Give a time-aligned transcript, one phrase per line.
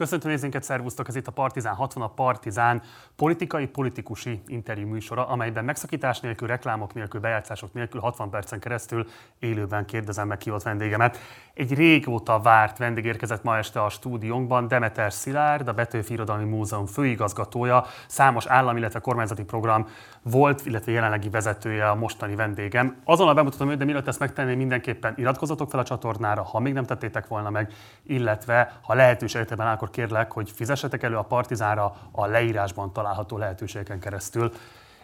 [0.00, 2.82] Köszöntöm nézőinket, szervusztok, ez itt a Partizán 60, a Partizán
[3.16, 9.06] politikai, politikusi interjú műsora, amelyben megszakítás nélkül, reklámok nélkül, bejátszások nélkül 60 percen keresztül
[9.38, 11.18] élőben kérdezem meg hívott vendégemet.
[11.54, 16.86] Egy régóta várt vendég érkezett ma este a stúdiónkban, Demeter Szilárd, a Betőfi Irodalmi Múzeum
[16.86, 19.86] főigazgatója, számos állam, illetve kormányzati program
[20.22, 22.96] volt, illetve jelenlegi vezetője a mostani vendégem.
[23.04, 26.84] Azonnal bemutatom őt, de mielőtt ezt megtenni, mindenképpen iratkozzatok fel a csatornára, ha még nem
[26.84, 27.72] tettétek volna meg,
[28.02, 34.52] illetve ha lehetőségben áll, kérlek, hogy fizessetek elő a Partizánra a leírásban található lehetőségeken keresztül.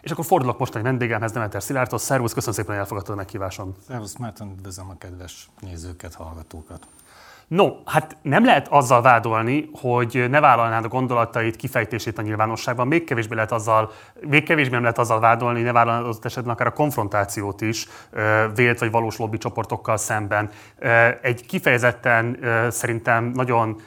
[0.01, 2.01] És akkor fordulok mostani vendégemhez, Demeter Szilárdhoz.
[2.01, 3.75] Szervusz, köszönöm szépen, hogy elfogadtad a meghívásom.
[3.87, 6.87] Szervusz, Márton, üdvözlöm a kedves nézőket, hallgatókat.
[7.47, 13.03] No, hát nem lehet azzal vádolni, hogy ne vállalnád a gondolatait, kifejtését a nyilvánosságban, még
[13.03, 16.67] kevésbé, lehet azzal, még kevésbé nem lehet azzal vádolni, hogy ne vállalnád az esetben akár
[16.67, 17.87] a konfrontációt is
[18.55, 20.49] vélt vagy valós lobby csoportokkal szemben.
[21.21, 23.81] Egy kifejezetten szerintem nagyon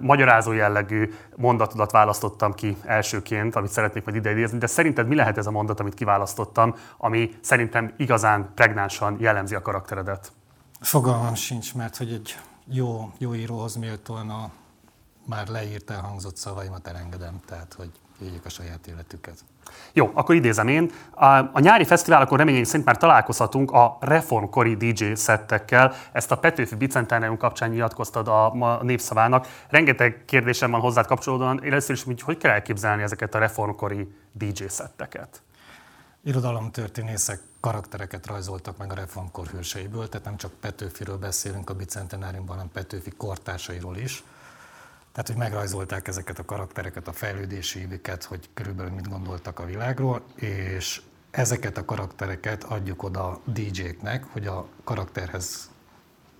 [0.00, 5.46] magyarázó jellegű mondatodat választottam ki elsőként, amit szeretnék majd ideidézni, de szerinted mi lehet ez
[5.46, 10.32] a mondat, amit kiválasztottam, ami szerintem igazán pregnánsan jellemzi a karakteredet?
[10.80, 12.36] Fogalmam sincs, mert hogy egy
[12.72, 14.50] jó, jó íróhoz méltóan a
[15.26, 17.90] már leírt elhangzott szavaimat elengedem, tehát hogy
[18.22, 19.44] éljék a saját életüket.
[19.92, 20.90] Jó, akkor idézem én.
[21.10, 25.94] A, a nyári fesztiválokon reményeink szerint már találkozhatunk a reformkori DJ szettekkel.
[26.12, 29.48] Ezt a Petőfi Bicentárium kapcsán nyilatkoztad a, a népszavának.
[29.68, 31.64] Rengeteg kérdésem van hozzád kapcsolódóan.
[31.64, 35.42] Először is, hogy, hogy kell elképzelni ezeket a reformkori DJ szetteket?
[36.24, 42.70] Irodalomtörténészek karaktereket rajzoltak meg a reformkor hőseiből, tehát nem csak Petőfiről beszélünk a bicentenáriumban, hanem
[42.72, 44.24] Petőfi kortársairól is.
[45.12, 50.22] Tehát, hogy megrajzolták ezeket a karaktereket, a fejlődési éveket, hogy körülbelül mit gondoltak a világról,
[50.34, 55.70] és ezeket a karaktereket adjuk oda DJ-knek, hogy a karakterhez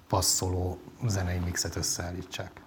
[0.08, 2.60] passzoló zenei mixet összeállítsák.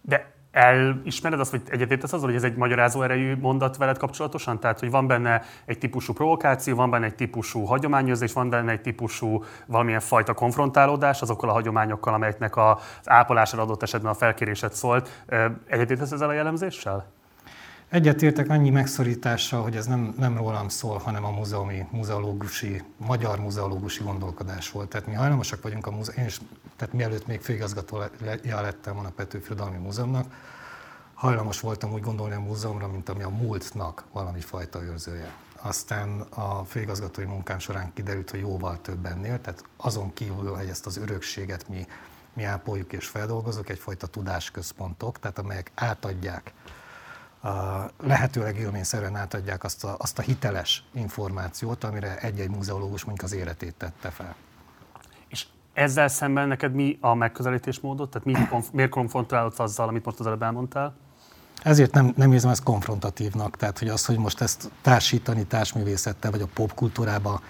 [0.00, 4.60] De elismered azt, hogy egyetértesz azzal, hogy ez egy magyarázó erejű mondat veled kapcsolatosan?
[4.60, 8.80] Tehát, hogy van benne egy típusú provokáció, van benne egy típusú hagyományozás, van benne egy
[8.80, 15.24] típusú valamilyen fajta konfrontálódás azokkal a hagyományokkal, amelyeknek az ápolásra adott esetben a felkérésed szólt.
[15.66, 17.17] Egyetértesz ezzel a jellemzéssel?
[17.88, 24.02] Egyetértek annyi megszorítással, hogy ez nem, nem rólam szól, hanem a múzeumi, muzeológusi, magyar muzeológusi
[24.02, 24.88] gondolkodás volt.
[24.88, 26.40] Tehát mi hajlamosak vagyunk a múzeum, én is,
[26.76, 30.34] tehát mielőtt még főigazgatója lettem volna a Petőfi Múzeumnak,
[31.14, 35.32] hajlamos voltam úgy gondolni a múzeumra, mint ami a múltnak valami fajta őrzője.
[35.60, 40.86] Aztán a főigazgatói munkám során kiderült, hogy jóval több ennél, tehát azon kívül, hogy ezt
[40.86, 41.86] az örökséget mi,
[42.32, 46.52] mi ápoljuk és feldolgozunk, egyfajta tudásközpontok, tehát amelyek átadják
[48.00, 53.74] lehetőleg élményszerűen átadják azt a, azt a hiteles információt, amire egy-egy múzeológus mondjuk az életét
[53.74, 54.34] tette fel.
[55.28, 58.10] És ezzel szemben neked mi a megközelítésmódot?
[58.10, 60.94] Tehát mi, konf- miért konfrontálod azzal, amit most az előbb elmondtál?
[61.62, 66.40] Ezért nem, nem érzem ezt konfrontatívnak, tehát hogy az, hogy most ezt társítani társművészettel, vagy
[66.40, 67.40] a popkultúrába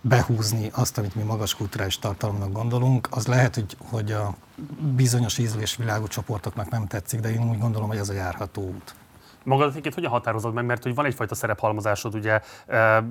[0.00, 4.34] behúzni azt, amit mi magas kulturális tartalomnak gondolunk, az lehet, hogy, hogy a
[4.94, 8.94] bizonyos ízlésvilágú csoportoknak nem tetszik, de én úgy gondolom, hogy ez a járható út.
[9.44, 13.04] Magadat egyébként hogyan határozod meg, mert hogy van egyfajta szerephalmozásod, ugye e,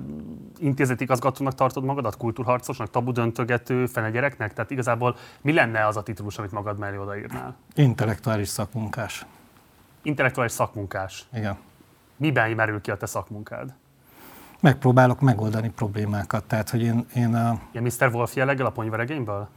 [0.58, 6.38] intézetigazgatónak tartod magadat, kultúrharcosnak, tabu döntögető, fene gyereknek, tehát igazából mi lenne az a titulus,
[6.38, 7.56] amit magad mellé odaírnál?
[7.74, 9.26] Intellektuális szakmunkás.
[10.02, 11.24] Intellektuális szakmunkás.
[11.32, 11.56] Igen.
[12.16, 13.74] Miben merül ki a te szakmunkád?
[14.60, 17.06] Megpróbálok megoldani problémákat, tehát hogy én...
[17.14, 17.60] én a...
[17.72, 18.14] Ilyen Mr.
[18.14, 19.48] Wolf jelleggel a ponyveregényből?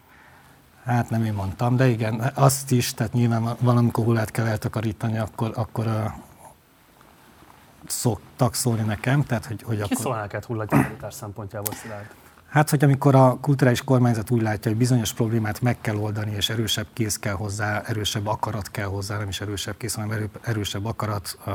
[0.83, 5.51] Hát nem én mondtam, de igen, azt is, tehát nyilván valamikor hullát kell eltakarítani, akkor,
[5.55, 6.15] akkor a,
[7.89, 9.23] szoktak szólni nekem.
[9.23, 9.97] Tehát, hogy, hogy Ki akkor...
[9.97, 12.07] szól neked hullatgyárítás szempontjából, Szilárd?
[12.49, 16.49] Hát, hogy amikor a kulturális kormányzat úgy látja, hogy bizonyos problémát meg kell oldani, és
[16.49, 20.85] erősebb kéz kell hozzá, erősebb akarat kell hozzá, nem is erősebb kéz, hanem erő, erősebb
[20.85, 21.53] akarat, uh,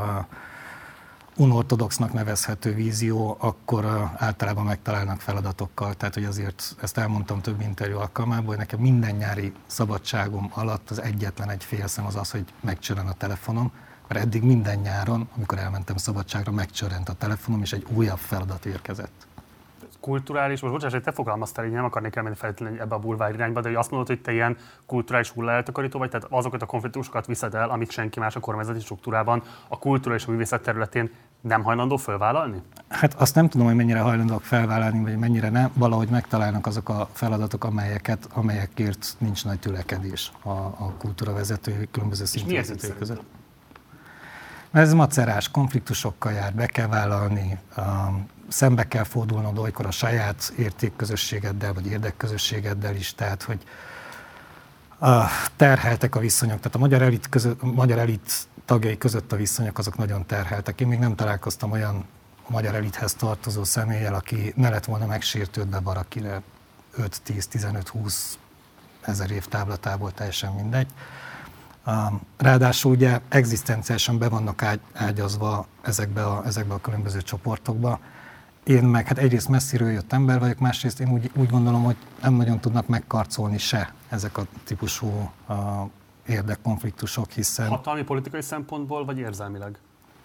[1.36, 5.94] unortodoxnak nevezhető vízió, akkor uh, általában megtalálnak feladatokkal.
[5.94, 11.02] Tehát, hogy azért ezt elmondtam több interjú alkalmából, hogy nekem minden nyári szabadságom alatt az
[11.02, 13.72] egyetlen egy félszem az az, hogy megcsörön a telefonom,
[14.12, 19.26] mert eddig minden nyáron, amikor elmentem szabadságra, megcsörrent a telefonom, és egy újabb feladat érkezett.
[20.00, 23.60] Kulturális, most bocsánat, hogy te fogalmaztál, hogy nem akarnék elmenni feltétlenül ebbe a bulvár irányba,
[23.60, 24.56] de hogy azt mondod, hogy te ilyen
[24.86, 29.42] kulturális hullaeltakarító vagy, tehát azokat a konfliktusokat viszed el, amit senki más a kormányzati struktúrában
[29.68, 31.10] a kultúra és a művészet területén
[31.40, 32.62] nem hajlandó felvállalni?
[32.88, 35.70] Hát azt nem tudom, hogy mennyire hajlandóak felvállalni, vagy mennyire nem.
[35.74, 42.24] Valahogy megtalálnak azok a feladatok, amelyeket, amelyekért nincs nagy tülekedés a, a kultúra vezetői, különböző
[42.24, 43.22] szintű vezetők között.
[44.72, 47.58] Mert ez macerás, konfliktusokkal jár, be kell vállalni,
[48.48, 53.64] szembe kell fordulnod olykor a saját értékközösségeddel, vagy érdekközösségeddel is, tehát hogy
[55.56, 59.78] terheltek a viszonyok, tehát a magyar elit, között, a magyar elit tagjai között a viszonyok
[59.78, 60.80] azok nagyon terheltek.
[60.80, 62.04] Én még nem találkoztam olyan
[62.46, 66.42] magyar elithez tartozó személlyel, aki ne lett volna megsértődve varakire
[66.98, 68.14] 5-10-15-20
[69.00, 70.88] ezer év távlatából, teljesen mindegy.
[72.36, 78.00] Ráadásul ugye egzisztenciálisan be vannak ágyazva ezekbe a, ezekbe a különböző csoportokba.
[78.64, 82.34] Én meg hát egyrészt messziről jött ember vagyok, másrészt én úgy, úgy gondolom, hogy nem
[82.34, 85.88] nagyon tudnak megkarcolni se ezek a típusú a
[86.26, 87.68] érdekkonfliktusok, hiszen...
[87.68, 89.78] Hatalmi politikai szempontból, vagy érzelmileg?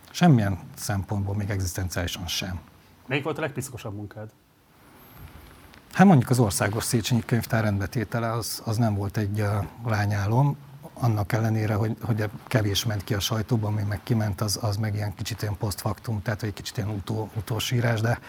[0.10, 2.60] Semmilyen szempontból, még egzisztenciálisan sem.
[3.07, 4.30] Melyik volt a legpiszkosabb munkád?
[5.94, 10.57] Hát mondjuk az országos Széchenyi könyvtár rendbetétele az, az nem volt egy uh, lányálom,
[11.00, 14.96] annak ellenére, hogy, hogy kevés ment ki a sajtóban, ami meg kiment, az, az meg
[14.96, 18.20] ilyen kicsit ilyen posztfaktum, tehát egy kicsit ilyen utó, utósírás, de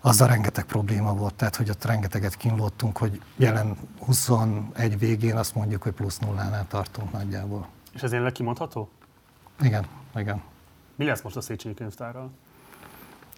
[0.00, 5.82] azzal rengeteg probléma volt, tehát hogy ott rengeteget kínlottunk, hogy jelen 21 végén azt mondjuk,
[5.82, 7.68] hogy plusz nullánál tartunk nagyjából.
[7.94, 8.88] És ez én kimondható?
[9.60, 9.86] Igen,
[10.16, 10.42] igen.
[10.96, 12.30] Mi lesz most a Széchenyi könyvtárral?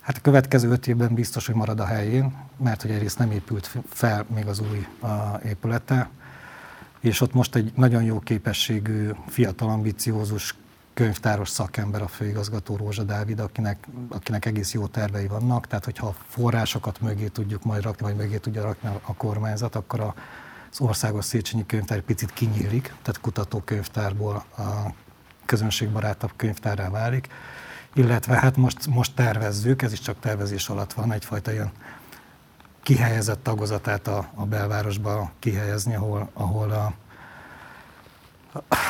[0.00, 3.70] Hát a következő öt évben biztos, hogy marad a helyén, mert hogy egyrészt nem épült
[3.88, 6.08] fel még az új a épülete,
[7.04, 10.54] és ott most egy nagyon jó képességű, fiatal, ambiciózus
[10.94, 17.00] könyvtáros szakember a főigazgató Rózsa Dávid, akinek, akinek egész jó tervei vannak, tehát hogyha forrásokat
[17.00, 20.14] mögé tudjuk majd rakni, vagy mögé tudja rakni a kormányzat, akkor a,
[20.70, 24.92] az országos Széchenyi könyvtár picit kinyílik, tehát kutatókönyvtárból a
[25.46, 27.28] közönségbarátabb könyvtárrá válik,
[27.94, 31.72] illetve hát most, most tervezzük, ez is csak tervezés alatt van, egyfajta ilyen
[32.84, 36.92] kihelyezett tagozatát a, a belvárosba kihelyezni, ahol, ahol a,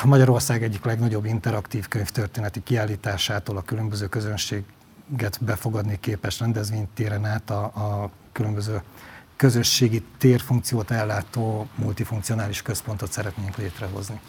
[0.04, 8.10] Magyarország egyik legnagyobb interaktív könyvtörténeti kiállításától a különböző közönséget befogadni képes rendezvénytéren át a, a
[8.32, 8.82] különböző
[9.36, 14.20] közösségi térfunkciót ellátó multifunkcionális központot szeretnénk létrehozni.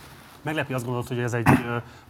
[0.45, 1.47] Meglepi azt gondolod, hogy ez egy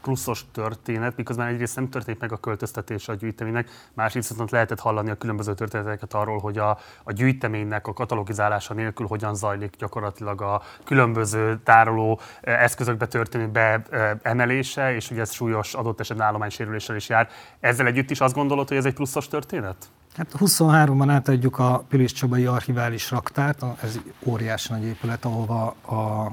[0.02, 5.10] pluszos történet, miközben egyrészt nem történt meg a költöztetés a gyűjteménynek, másrészt viszont lehetett hallani
[5.10, 10.62] a különböző történeteket arról, hogy a, a gyűjteménynek a katalogizálása nélkül hogyan zajlik gyakorlatilag a
[10.84, 17.30] különböző tároló eszközökbe történő beemelése, és hogy ez súlyos adott esetben állománysérüléssel is jár.
[17.60, 19.76] Ezzel együtt is azt gondolod, hogy ez egy pluszos történet?
[20.16, 26.32] Hát 23-ban átadjuk a Pilis Csabai Archivális Raktárt, ez óriási nagy épület, ahova a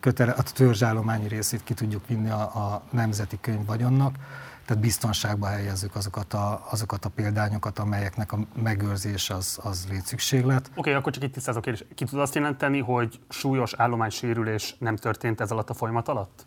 [0.00, 4.16] kötele, a törzsállományi részét ki tudjuk vinni a, a nemzeti könyv vagyonnak,
[4.68, 10.66] tehát biztonságba helyezzük azokat a, azokat a példányokat, amelyeknek a megőrzés az, az létszükséglet.
[10.66, 11.86] Oké, okay, akkor csak itt tisztázok kérdés.
[11.94, 16.46] Ki tud azt jelenteni, hogy súlyos állománysérülés nem történt ez alatt a folyamat alatt?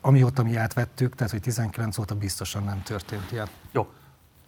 [0.00, 3.48] Amióta mi átvettük, tehát hogy 19 óta biztosan nem történt ilyen.
[3.72, 3.88] Jó.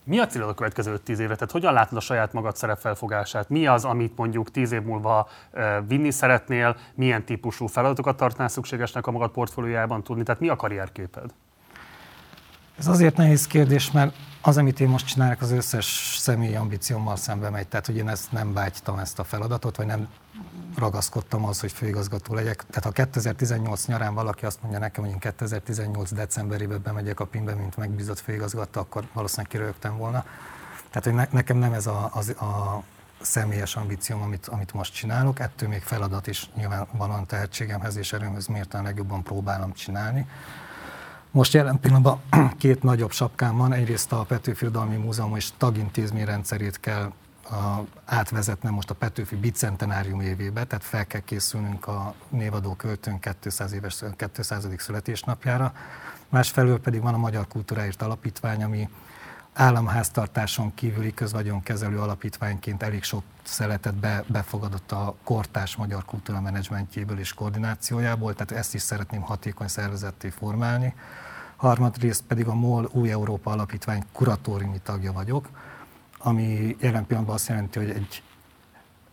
[0.07, 1.35] Mi a célod a következő 5-10 évre?
[1.35, 3.49] Tehát hogyan látod a saját magad szerepfelfogását?
[3.49, 5.29] Mi az, amit mondjuk 10 év múlva
[5.87, 6.77] vinni szeretnél?
[6.95, 10.23] Milyen típusú feladatokat tartnál szükségesnek a magad portfóliójában tudni?
[10.23, 11.31] Tehát mi a karrierképed?
[12.79, 17.51] Ez azért nehéz kérdés, mert az, amit én most csinálok, az összes személyi ambíciómmal szembe
[17.51, 17.69] megy.
[17.69, 20.09] Tehát, hogy én ezt nem vágytam ezt a feladatot, vagy nem
[20.77, 22.65] ragaszkodtam az, hogy főigazgató legyek.
[22.71, 27.55] Tehát ha 2018 nyarán valaki azt mondja nekem, hogy én 2018 decemberében bemegyek a PIN-be,
[27.55, 30.25] mint megbízott főigazgató, akkor valószínűleg kirögtem volna.
[30.91, 32.83] Tehát, hogy ne, nekem nem ez a, az, a
[33.21, 38.83] személyes ambícióm, amit, amit most csinálok, ettől még feladat is nyilvánvalóan tehetségemhez és erőmhöz mérten
[38.83, 40.27] legjobban próbálom csinálni.
[41.35, 42.21] Most jelen pillanatban
[42.59, 47.13] két nagyobb sapkám van, egyrészt a Petőfi Irodalmi Múzeum és tagintézmény rendszerét kell
[47.51, 53.73] a, átvezetnem most a Petőfi Bicentenárium évébe, tehát fel kell készülnünk a névadó költőn 200
[53.73, 54.05] éves,
[54.35, 54.69] 200.
[54.77, 55.73] születésnapjára.
[56.29, 58.89] Másfelől pedig van a Magyar Kultúráért Alapítvány, ami
[59.53, 67.33] államháztartáson kívüli közvagyonkezelő alapítványként elég sok szeletet be, befogadott a kortás magyar kultúra menedzsmentjéből és
[67.33, 70.95] koordinációjából, tehát ezt is szeretném hatékony szervezetté formálni.
[71.65, 75.49] Harmadrészt pedig a MOL Új Európa Alapítvány kuratóriumi tagja vagyok,
[76.19, 78.23] ami jelen pillanatban azt jelenti, hogy egy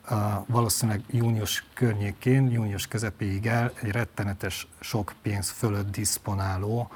[0.06, 6.92] a, valószínűleg június környékén, június közepéig el egy rettenetes sok pénz fölött diszponáló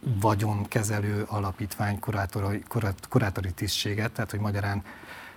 [0.00, 2.62] vagyonkezelő alapítvány kurátori,
[3.08, 4.82] kurátori tisztséget, tehát hogy magyarán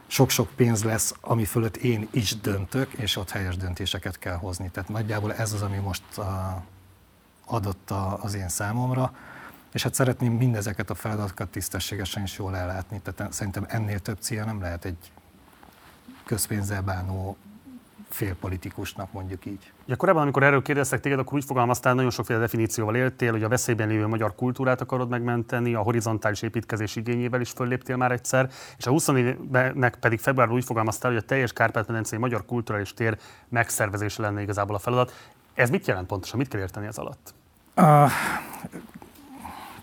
[0.08, 4.70] sok-sok pénz lesz, ami fölött én is döntök, és ott helyes döntéseket kell hozni.
[4.70, 6.04] Tehát nagyjából ez az, ami most
[7.46, 7.90] adott
[8.22, 9.14] az én számomra.
[9.74, 13.02] És hát szeretném mindezeket a feladatokat tisztességesen is jól ellátni.
[13.02, 15.12] Tehát szerintem ennél több célja nem lehet egy
[16.26, 17.38] közpénzzel bánó
[18.10, 19.72] félpolitikusnak, mondjuk így.
[19.86, 23.48] Ja, korábban, amikor erről kérdeztek téged, akkor úgy fogalmaztál, nagyon sokféle definícióval éltél, hogy a
[23.48, 28.86] veszélyben lévő magyar kultúrát akarod megmenteni, a horizontális építkezés igényével is fölléptél már egyszer, és
[28.86, 33.18] a 24-nek pedig februárban úgy fogalmaztál, hogy a teljes Kárpát-medencei magyar kulturális tér
[33.50, 35.14] megszervezése lenne igazából a feladat.
[35.54, 36.38] Ez mit jelent pontosan?
[36.38, 37.34] Mit kell érteni ez alatt?
[37.76, 38.12] A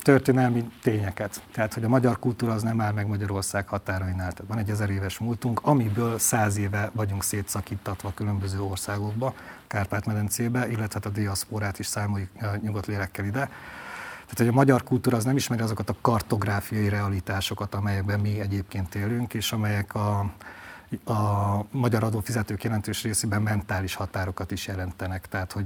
[0.02, 1.42] történelmi tényeket.
[1.52, 4.32] Tehát, hogy a magyar kultúra az nem áll meg Magyarország határainál.
[4.32, 9.34] Tehát van egy ezer éves múltunk, amiből száz éve vagyunk szétszakítatva különböző országokba,
[9.66, 12.28] Kárpát-medencébe, illetve hát a diaszporát is számoljuk
[12.60, 13.50] nyugodt lélekkel ide.
[14.28, 18.94] Tehát, hogy a magyar kultúra az nem ismeri azokat a kartográfiai realitásokat, amelyekben mi egyébként
[18.94, 20.30] élünk, és amelyek a,
[21.04, 25.28] a magyar adófizetők jelentős részében mentális határokat is jelentenek.
[25.28, 25.64] Tehát, hogy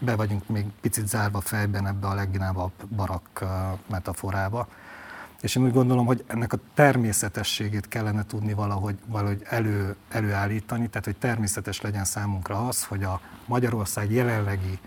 [0.00, 3.44] be vagyunk még picit zárva fejben ebbe a legvinávabb barak
[3.86, 4.68] metaforába.
[5.40, 11.04] És én úgy gondolom, hogy ennek a természetességét kellene tudni valahogy, valahogy elő, előállítani, tehát
[11.04, 14.78] hogy természetes legyen számunkra az, hogy a Magyarország jelenlegi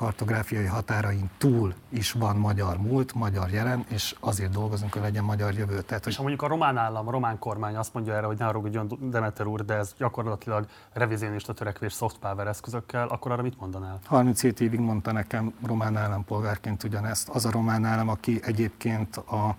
[0.00, 5.54] kartográfiai határain túl is van magyar múlt, magyar jelen, és azért dolgozunk, hogy legyen magyar
[5.54, 5.80] jövő.
[5.80, 6.12] Tehát, hogy...
[6.12, 8.98] És ha mondjuk a román állam, a román kormány azt mondja erre, hogy ne haragudjon
[9.00, 13.98] Demeter úr, de ez gyakorlatilag revizionista törekvés soft power eszközökkel, akkor arra mit mondanál?
[14.04, 17.28] 37 évig mondta nekem román állampolgárként ugyanezt.
[17.28, 19.56] Az a román állam, aki egyébként a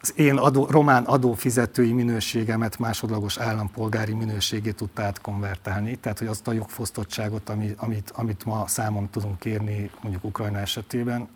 [0.00, 6.52] az én adó, román adófizetői minőségemet másodlagos állampolgári minőségét tudta átkonvertálni, tehát hogy azt a
[6.52, 11.28] jogfosztottságot, ami, amit, amit ma számon tudunk kérni mondjuk Ukrajna esetében,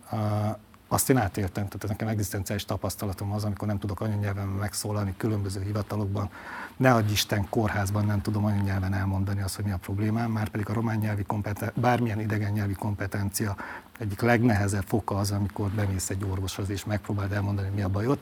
[0.87, 6.29] azt én átéltem, tehát nekem egzisztenciális tapasztalatom az, amikor nem tudok anyanyelven megszólalni különböző hivatalokban,
[6.77, 10.69] ne adj Isten kórházban nem tudom anyanyelven elmondani azt, hogy mi a problémám, már pedig
[10.69, 13.55] a román nyelvi kompetencia, bármilyen idegen nyelvi kompetencia
[13.99, 18.19] egyik legnehezebb foka az, amikor bemész egy orvoshoz és megpróbáld elmondani, mi a bajod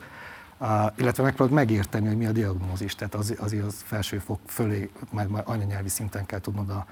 [0.96, 5.28] illetve megpróbálod megérteni, hogy mi a diagnózis, tehát az, azért az felső fok fölé, majd,
[5.28, 6.86] majd anyanyelvi szinten kell tudnod a,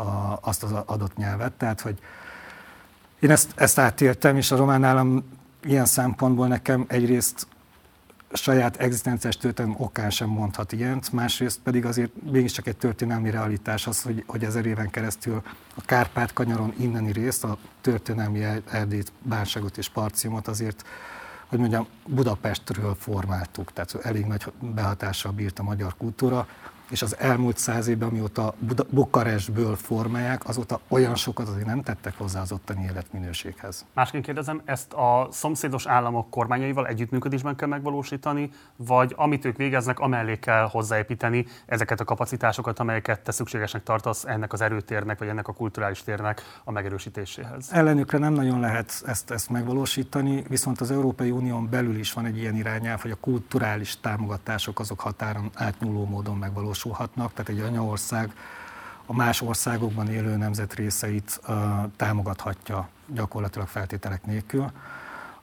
[0.00, 1.52] a, azt az adott nyelvet.
[1.52, 1.98] Tehát, hogy
[3.20, 5.24] én ezt, ezt átéltem, és a román állam
[5.62, 7.46] ilyen szempontból nekem egyrészt
[8.32, 14.02] saját egzisztenciás történelem okán sem mondhat ilyent, másrészt pedig azért mégiscsak egy történelmi realitás az,
[14.02, 15.42] hogy, hogy ezer éven keresztül
[15.74, 20.84] a Kárpát-kanyaron inneni részt, a történelmi Erdélyt, Bánságot és Parciumot azért
[21.46, 26.48] hogy mondjam, Budapestről formáltuk, tehát elég nagy behatással bírt a magyar kultúra,
[26.90, 28.54] és az elmúlt száz évben, amióta
[28.90, 33.84] Bukarestből formálják, azóta olyan sokat azért nem tettek hozzá az ottani életminőséghez.
[33.92, 40.38] Másként kérdezem, ezt a szomszédos államok kormányaival együttműködésben kell megvalósítani, vagy amit ők végeznek, amellé
[40.38, 45.52] kell hozzáépíteni ezeket a kapacitásokat, amelyeket te szükségesnek tartasz ennek az erőtérnek, vagy ennek a
[45.52, 47.68] kulturális térnek a megerősítéséhez?
[47.72, 52.36] Ellenükre nem nagyon lehet ezt, ezt megvalósítani, viszont az Európai Unión belül is van egy
[52.36, 58.32] ilyen irányelv, hogy a kulturális támogatások azok határon átnyúló módon megvalósítani megvalósulhatnak, tehát egy anyaország
[59.06, 61.56] a más országokban élő nemzetrészeit uh,
[61.96, 64.70] támogathatja gyakorlatilag feltételek nélkül.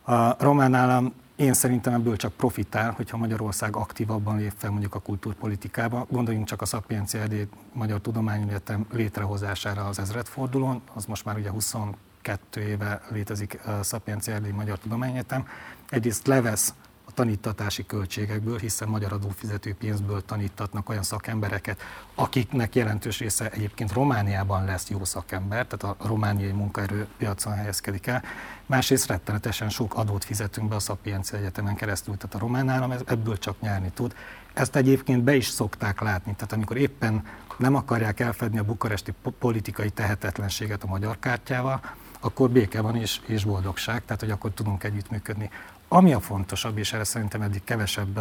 [0.02, 4.98] A román állam én szerintem ebből csak profitál, hogyha Magyarország aktívabban lép fel mondjuk a
[4.98, 6.06] kultúrpolitikába.
[6.10, 12.60] Gondoljunk csak a Szapiencia Erdély Magyar Tudományegyetem létrehozására az ezredfordulón, az most már ugye 22
[12.60, 15.46] éve létezik a Szapiencia Erdély Magyar Tudományegyetem.
[15.88, 16.74] Egyrészt levesz
[17.14, 21.80] tanítatási költségekből, hiszen magyar adófizető pénzből tanítatnak olyan szakembereket,
[22.14, 28.22] akiknek jelentős része egyébként Romániában lesz jó szakember, tehát a romániai munkaerőpiacon helyezkedik el.
[28.66, 33.38] Másrészt rettenetesen sok adót fizetünk be a Szapiencia Egyetemen keresztül, tehát a román állam ebből
[33.38, 34.14] csak nyerni tud.
[34.52, 39.90] Ezt egyébként be is szokták látni, tehát amikor éppen nem akarják elfedni a bukaresti politikai
[39.90, 41.80] tehetetlenséget a magyar kártyával,
[42.20, 45.50] akkor béke van és, és boldogság, tehát hogy akkor tudunk együttműködni.
[45.94, 48.20] Ami a fontosabb, és erre szerintem eddig kevesebb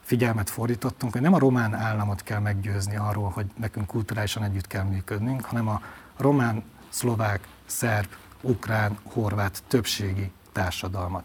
[0.00, 4.82] figyelmet fordítottunk, hogy nem a román államot kell meggyőzni arról, hogy nekünk kulturálisan együtt kell
[4.82, 5.82] működnünk, hanem a
[6.16, 8.08] román, szlovák, szerb,
[8.40, 11.24] ukrán, horvát többségi társadalmat.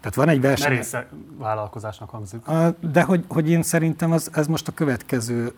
[0.00, 0.70] Tehát van egy verseny...
[0.70, 2.40] Merésze vállalkozásnak hangzik.
[2.80, 5.54] De hogy, hogy én szerintem az, ez most a következő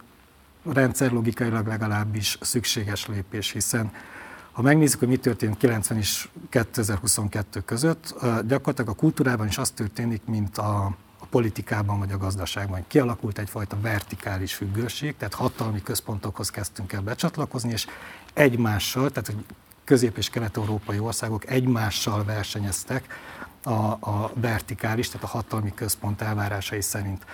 [0.72, 3.92] rendszerlogikailag legalábbis szükséges lépés, hiszen
[4.54, 8.14] ha megnézzük, hogy mi történt 90 és 2022 között,
[8.46, 10.96] gyakorlatilag a kultúrában is az történik, mint a,
[11.30, 12.84] politikában vagy a gazdaságban.
[12.87, 17.87] Kialakult egyfajta vertikális függőség, tehát hatalmi központokhoz kezdtünk el becsatlakozni, és
[18.34, 19.42] egymással, tehát
[19.84, 23.04] közép- és kelet-európai országok egymással versenyeztek
[23.62, 23.70] a,
[24.00, 27.25] a vertikális, tehát a hatalmi központ elvárásai szerint.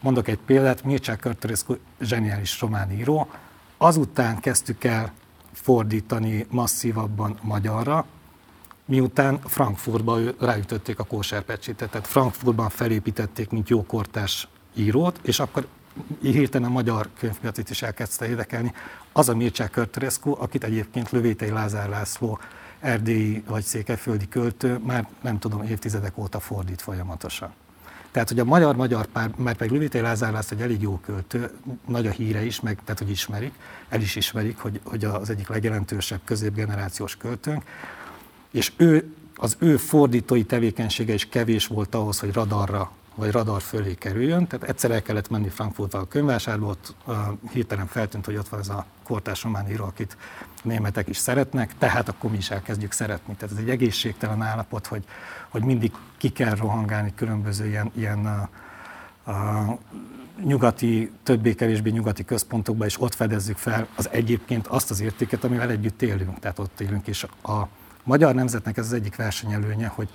[0.00, 3.30] Mondok egy példát, Mircea Körtörescu zseniális román író,
[3.76, 5.12] azután kezdtük el
[5.62, 8.06] fordítani masszívabban magyarra,
[8.84, 15.66] miután Frankfurtba ráütötték a kóserpecsétet, tehát Frankfurtban felépítették, mint jókortás írót, és akkor
[16.20, 18.72] hirtelen a magyar könyvpiacit is elkezdte érdekelni.
[19.12, 22.38] Az a Mircea Körtörescu, akit egyébként Lövétei Lázár László
[22.80, 27.52] erdélyi vagy székelyföldi költő már nem tudom, évtizedek óta fordít folyamatosan.
[28.18, 31.50] Tehát, hogy a magyar-magyar pár, mert meg Lüvitél Lázár László egy elég jó költő,
[31.86, 33.52] nagy a híre is, meg tehát, hogy ismerik,
[33.88, 37.62] el is ismerik, hogy, hogy az egyik legjelentősebb középgenerációs költőnk,
[38.50, 43.94] és ő, az ő fordítói tevékenysége is kevés volt ahhoz, hogy radarra vagy radar fölé
[43.94, 44.46] kerüljön.
[44.46, 47.16] Tehát egyszer el kellett menni Frankfurtba a könyvvásárba, ott uh,
[47.52, 50.16] hirtelen feltűnt, hogy ott van ez a kortás román író, akit
[50.62, 53.34] németek is szeretnek, tehát akkor mi is elkezdjük szeretni.
[53.34, 55.04] Tehát ez egy egészségtelen állapot, hogy,
[55.48, 58.48] hogy mindig ki kell rohangálni különböző ilyen, ilyen
[59.26, 59.78] uh,
[60.44, 66.02] nyugati, többé-kevésbé nyugati központokba, és ott fedezzük fel az egyébként azt az értéket, amivel együtt
[66.02, 67.68] élünk, tehát ott élünk, és a
[68.04, 70.08] magyar nemzetnek ez az egyik versenyelőnye, hogy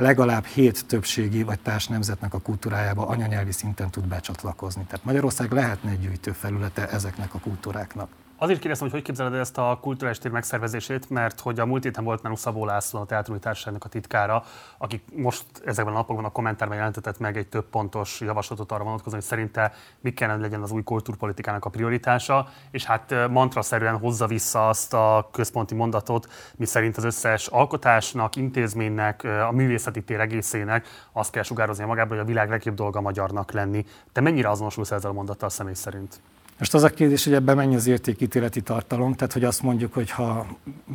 [0.00, 4.84] legalább hét többségi vagy társ nemzetnek a kultúrájába anyanyelvi szinten tud becsatlakozni.
[4.84, 8.08] Tehát Magyarország lehetne egy gyűjtőfelülete ezeknek a kultúráknak.
[8.42, 12.04] Azért kérdeztem, hogy hogy képzeled ezt a kulturális tér megszervezését, mert hogy a múlt héten
[12.04, 14.44] volt nálunk Szabó László, a Teátrumi Társaságnak a titkára,
[14.78, 19.20] aki most ezekben a napokban a kommentárban jelentetett meg egy több pontos javaslatot arra vonatkozóan,
[19.20, 24.68] hogy szerinte mi kellene legyen az új kultúrpolitikának a prioritása, és hát mantraszerűen hozza vissza
[24.68, 31.30] azt a központi mondatot, mi szerint az összes alkotásnak, intézménynek, a művészeti tér egészének azt
[31.30, 33.86] kell sugározni magában, hogy a világ legjobb dolga magyarnak lenni.
[34.12, 36.20] Te mennyire azonosulsz ezzel a mondattal személy szerint?
[36.60, 40.10] Most az a kérdés, hogy ebben mennyi az értékítéleti tartalom, tehát hogy azt mondjuk, hogy
[40.10, 40.46] ha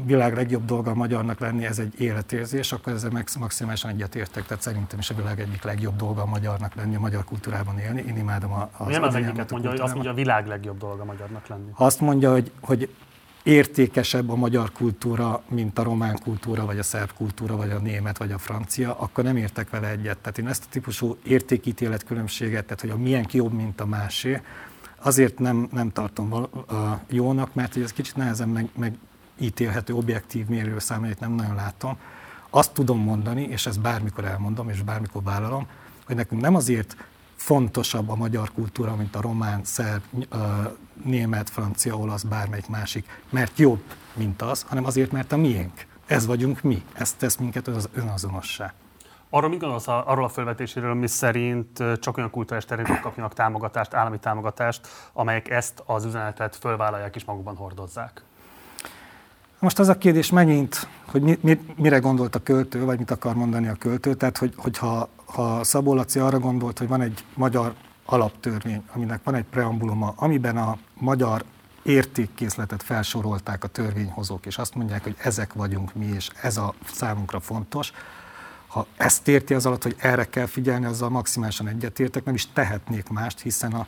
[0.05, 4.45] világ legjobb dolga a magyarnak lenni, ez egy életérzés, akkor ezzel maximálisan egyetértek.
[4.45, 8.03] Tehát szerintem is a világ egyik legjobb dolga a magyarnak lenni, a magyar kultúrában élni.
[8.07, 11.01] Én imádom a, az Nem az egyiket mondja, hogy azt mondja, a világ legjobb dolga
[11.01, 11.69] a magyarnak lenni.
[11.73, 12.89] Azt mondja, hogy, hogy
[13.43, 18.17] értékesebb a magyar kultúra, mint a román kultúra, vagy a szerb kultúra, vagy a német,
[18.17, 20.17] vagy a francia, akkor nem értek vele egyet.
[20.17, 24.41] Tehát én ezt a típusú értékítélet különbséget, tehát hogy a milyen jobb, mint a másé,
[25.05, 26.47] azért nem, nem tartom
[27.09, 28.69] jónak, mert ez kicsit nehezen meg,
[29.37, 31.97] megítélhető objektív mérőszámait nem nagyon látom.
[32.49, 35.67] Azt tudom mondani, és ezt bármikor elmondom, és bármikor vállalom,
[36.05, 36.95] hogy nekünk nem azért
[37.35, 40.03] fontosabb a magyar kultúra, mint a román, szerb,
[41.03, 43.83] német, francia, olasz, bármelyik másik, mert jobb,
[44.13, 45.85] mint az, hanem azért, mert a miénk.
[46.05, 46.83] Ez vagyunk mi.
[46.93, 48.73] Ez tesz minket az önazonossá.
[49.35, 54.19] Arról mit gondolsz arról a felvetéséről, mi szerint csak olyan kulturális területek kapjanak támogatást, állami
[54.19, 58.23] támogatást, amelyek ezt az üzenetet fölvállalják és magukban hordozzák?
[59.59, 63.35] Most az a kérdés megint, hogy mi, mi, mire gondolt a költő, vagy mit akar
[63.35, 64.13] mondani a költő.
[64.13, 67.73] Tehát, hogy, hogyha ha Szabó Laci arra gondolt, hogy van egy magyar
[68.05, 71.43] alaptörvény, aminek van egy preambuluma, amiben a magyar
[71.83, 77.39] értékkészletet felsorolták a törvényhozók, és azt mondják, hogy ezek vagyunk mi, és ez a számunkra
[77.39, 77.91] fontos,
[78.75, 83.09] ha ezt érti az alatt, hogy erre kell figyelni, azzal maximálisan egyetértek, nem is tehetnék
[83.09, 83.87] mást, hiszen a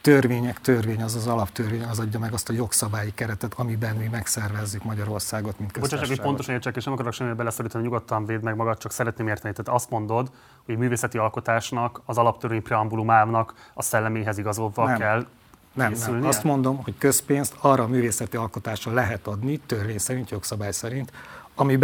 [0.00, 4.84] törvények törvény, az az alaptörvény, az adja meg azt a jogszabályi keretet, amiben mi megszervezzük
[4.84, 8.78] Magyarországot, mint Bocsánat, hogy pontosan értsek, és nem akarok semmi beleszorítani, nyugodtan véd meg magad,
[8.78, 9.54] csak szeretném érteni.
[9.54, 10.30] Tehát azt mondod,
[10.64, 14.98] hogy művészeti alkotásnak, az alaptörvény preambulumának a szelleméhez igazolva nem.
[14.98, 15.26] kell
[15.72, 16.24] nem, nem.
[16.24, 21.12] Azt mondom, hogy közpénzt arra a művészeti alkotásra lehet adni, törvény szerint, jogszabály szerint,
[21.56, 21.76] ami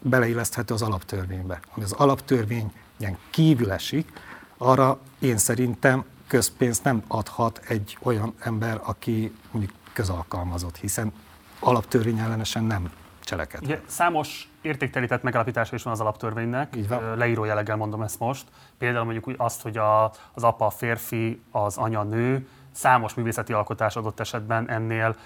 [0.00, 1.60] beleilleszthető az alaptörvénybe.
[1.74, 4.12] Ami az alaptörvényen kívül esik,
[4.58, 11.12] arra én szerintem közpénzt nem adhat egy olyan ember, aki mondjuk közalkalmazott, hiszen
[11.60, 13.68] alaptörvény ellenesen nem cselekedhet.
[13.68, 17.16] Ugye, számos értéktelített megállapítása is van az alaptörvénynek, Így van.
[17.16, 18.46] leíró jelleggel mondom ezt most.
[18.78, 23.96] Például mondjuk azt, hogy a, az apa a férfi, az anya nő, számos művészeti alkotás
[23.96, 25.16] adott esetben ennél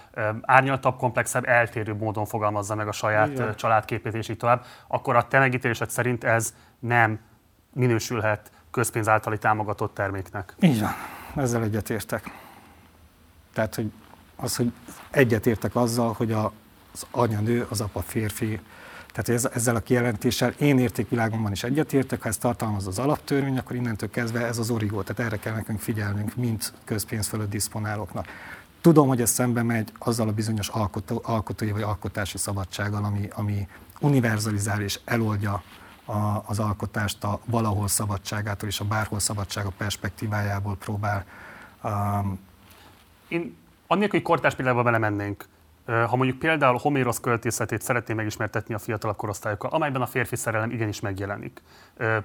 [0.43, 3.57] árnyaltabb, komplexebb, eltérő módon fogalmazza meg a saját Igen.
[3.57, 7.19] családképét és így tovább, akkor a te megítélésed szerint ez nem
[7.73, 10.55] minősülhet közpénz általi támogatott terméknek.
[10.61, 10.93] Így van,
[11.37, 12.31] ezzel egyetértek.
[13.53, 13.93] Tehát, hogy
[14.37, 14.73] az, hogy
[15.11, 18.61] egyetértek azzal, hogy az anya nő, az apa férfi,
[19.15, 24.11] tehát ezzel a kijelentéssel én értékvilágomban is egyetértek, ha ez tartalmaz az alaptörvény, akkor innentől
[24.11, 28.27] kezdve ez az origó, tehát erre kell nekünk figyelnünk, mint közpénz fölött diszponálóknak.
[28.81, 33.69] Tudom, hogy ez szembe megy azzal a bizonyos alkotó, alkotói vagy alkotási szabadsággal, ami, ami
[34.01, 35.63] univerzalizál és eloldja
[36.05, 41.25] a, az alkotást a valahol szabadságától és a bárhol szabadsága perspektívájából próbál.
[41.83, 42.39] Um,
[43.29, 45.47] Én annélkül, hogy kortás példába belemennénk,
[45.87, 51.01] ha mondjuk például Homérosz költészetét szeretné megismertetni a fiatalabb korosztályokkal, amelyben a férfi szerelem igenis
[51.01, 51.63] megjelenik.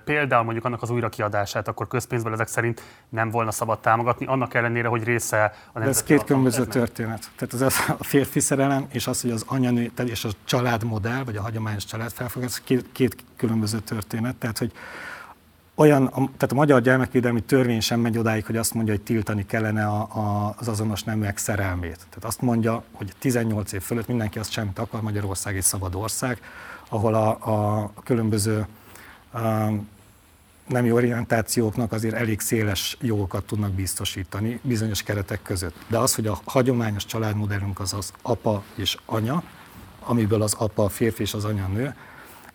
[0.03, 4.87] Például mondjuk annak az újrakiadását, akkor közpénzből ezek szerint nem volna szabad támogatni, annak ellenére,
[4.87, 7.31] hogy része a De ez két különböző történet.
[7.35, 11.41] Tehát az a férfi szerelem és az, hogy az anyanő és a családmodell, vagy a
[11.41, 14.35] hagyományos családfelfogás, két, két különböző történet.
[14.35, 14.71] Tehát, hogy
[15.79, 19.45] olyan, a, tehát a magyar gyermekvédelmi törvény sem megy odáig, hogy azt mondja, hogy tiltani
[19.45, 21.95] kellene a, a, az azonos neműek szerelmét.
[21.95, 26.41] Tehát azt mondja, hogy 18 év fölött mindenki azt semmit akar, Magyarország egy szabad ország,
[26.89, 28.67] ahol a, a különböző
[29.33, 29.39] a,
[30.67, 35.75] nemi orientációknak azért elég széles jogokat tudnak biztosítani bizonyos keretek között.
[35.87, 39.43] De az, hogy a hagyományos családmodellünk az az apa és anya,
[39.99, 41.95] amiből az apa a férfi és az anya a nő,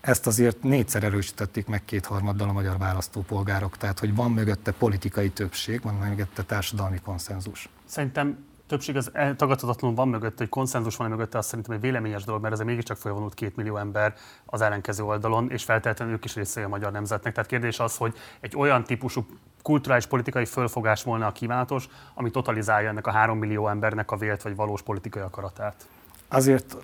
[0.04, 5.82] ezt azért négyszer erősítették meg kétharmaddal a magyar választópolgárok, tehát hogy van mögötte politikai többség,
[5.82, 7.68] van mögötte társadalmi konszenzus.
[7.84, 12.42] Szerintem többség az tagadhatatlanul van mögött, hogy konszenzus van mögötte, azt szerintem egy véleményes dolog,
[12.42, 14.14] mert ez mégiscsak folyamodott két millió ember
[14.46, 17.34] az ellenkező oldalon, és feltétlenül ők is része a magyar nemzetnek.
[17.34, 19.26] Tehát kérdés az, hogy egy olyan típusú
[19.62, 24.42] kulturális politikai fölfogás volna a kívánatos, ami totalizálja ennek a három millió embernek a vélt
[24.42, 25.86] vagy valós politikai akaratát.
[26.34, 26.76] Azért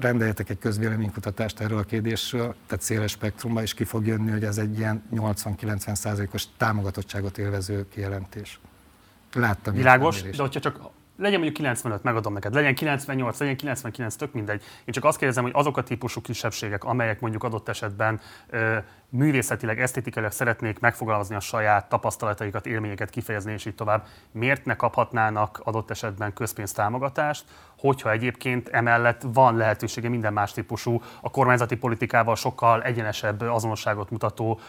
[0.00, 4.58] rendeljetek egy közvéleménykutatást erről a kérdésről, tehát széles spektrumban, és ki fog jönni, hogy ez
[4.58, 8.60] egy ilyen 80-90 százalékos támogatottságot élvező kijelentés.
[9.32, 9.74] Láttam.
[9.74, 10.80] Világos, de hogyha csak
[11.16, 14.62] legyen mondjuk 95, megadom neked, legyen 98, legyen 99, tök mindegy.
[14.84, 18.76] Én csak azt kérdezem, hogy azok a típusú kisebbségek, amelyek mondjuk adott esetben ö,
[19.08, 25.60] művészetileg, esztétikailag szeretnék megfogalmazni a saját tapasztalataikat, élményeket kifejezni, és így tovább, miért ne kaphatnának
[25.64, 27.44] adott esetben közpénztámogatást,
[27.78, 34.60] hogyha egyébként emellett van lehetősége minden más típusú, a kormányzati politikával sokkal egyenesebb azonosságot mutató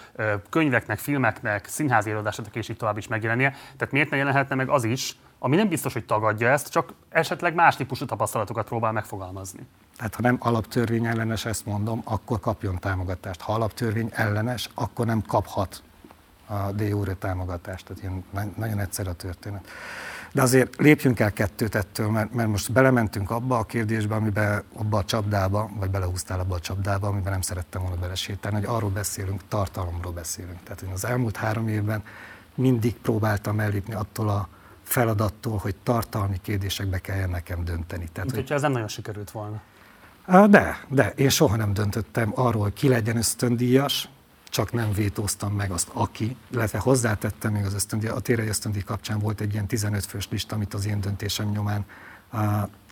[0.50, 3.50] könyveknek, filmeknek, színházi előadásoknak és így tovább is megjelennie.
[3.50, 7.54] Tehát miért ne jelenhetne meg az is, ami nem biztos, hogy tagadja ezt, csak esetleg
[7.54, 9.68] más típusú tapasztalatokat próbál megfogalmazni.
[9.98, 13.42] Tehát ha nem alaptörvény ellenes, ezt mondom, akkor kapjon támogatást.
[13.42, 15.84] Ha alaptörvény ellenes, akkor nem kaphat
[16.48, 17.86] a de jure támogatást.
[17.86, 19.68] Tehát ilyen nagyon egyszerű a történet.
[20.34, 24.98] De azért lépjünk el kettőt ettől, mert, mert most belementünk abba a kérdésbe, amiben abba
[24.98, 29.42] a csapdába, vagy belehúztál abba a csapdába, amiben nem szerettem volna belesétálni, hogy arról beszélünk,
[29.48, 30.64] tartalomról beszélünk.
[30.64, 32.04] Tehát én az elmúlt három évben
[32.56, 34.48] mindig próbáltam ellépni attól a
[34.86, 38.08] feladattól, hogy tartalmi kérdésekbe kelljen nekem dönteni.
[38.14, 38.56] Tehát, Mint hogy...
[38.56, 39.62] ez nem nagyon sikerült volna.
[40.50, 44.10] De, de én soha nem döntöttem arról, ki legyen ösztöndíjas,
[44.50, 49.20] csak nem vétóztam meg azt, aki, illetve hozzátettem még az ösztöndíj, a téregy ösztöndíj kapcsán
[49.20, 51.86] volt egy ilyen 15 fős lista, amit az én döntésem nyomán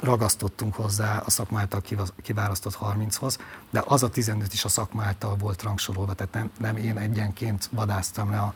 [0.01, 1.81] ragasztottunk hozzá a szakmáltal
[2.21, 3.37] kiválasztott 30-hoz,
[3.69, 8.29] de az a 15 is a szakmáltal volt rangsorolva, tehát nem, nem én egyenként vadáztam
[8.29, 8.53] le a,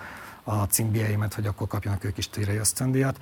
[0.47, 3.17] a címbieimet, hogy akkor kapjanak ők is térei ösztöndíjat.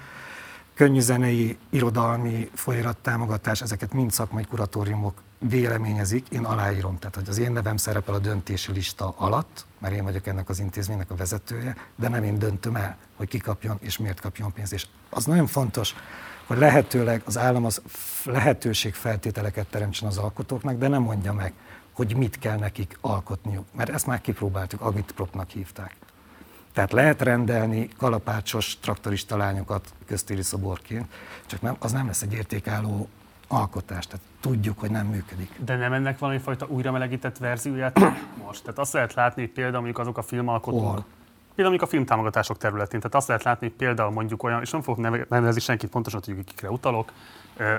[0.73, 7.37] Könnyű zenei, irodalmi folyarat támogatás, ezeket mind szakmai kuratóriumok véleményezik, én aláírom, tehát hogy az
[7.37, 11.75] én nevem szerepel a döntési lista alatt, mert én vagyok ennek az intézménynek a vezetője,
[11.95, 14.73] de nem én döntöm el, hogy ki kapjon és miért kapjon pénzt.
[14.73, 15.95] És az nagyon fontos,
[16.45, 17.81] hogy lehetőleg az állam az
[18.23, 21.53] lehetőség feltételeket teremtsen az alkotóknak, de nem mondja meg,
[21.91, 25.95] hogy mit kell nekik alkotniuk, mert ezt már kipróbáltuk, agitpropnak hívták.
[26.75, 31.05] Tehát lehet rendelni kalapácsos traktorista lányokat köztéri szoborként,
[31.45, 33.07] csak nem, az nem lesz egy értékálló
[33.47, 35.51] alkotás, tehát tudjuk, hogy nem működik.
[35.65, 37.99] De nem ennek valami fajta újra melegített verzióját
[38.45, 38.61] most?
[38.61, 41.05] Tehát azt lehet látni, hogy például mondjuk azok a filmalkotók, Hol?
[41.55, 44.81] például mondjuk a filmtámogatások területén, tehát azt lehet látni, hogy például mondjuk olyan, és nem
[44.81, 47.11] fogok nevezni senkit pontosan, hogy kikre utalok,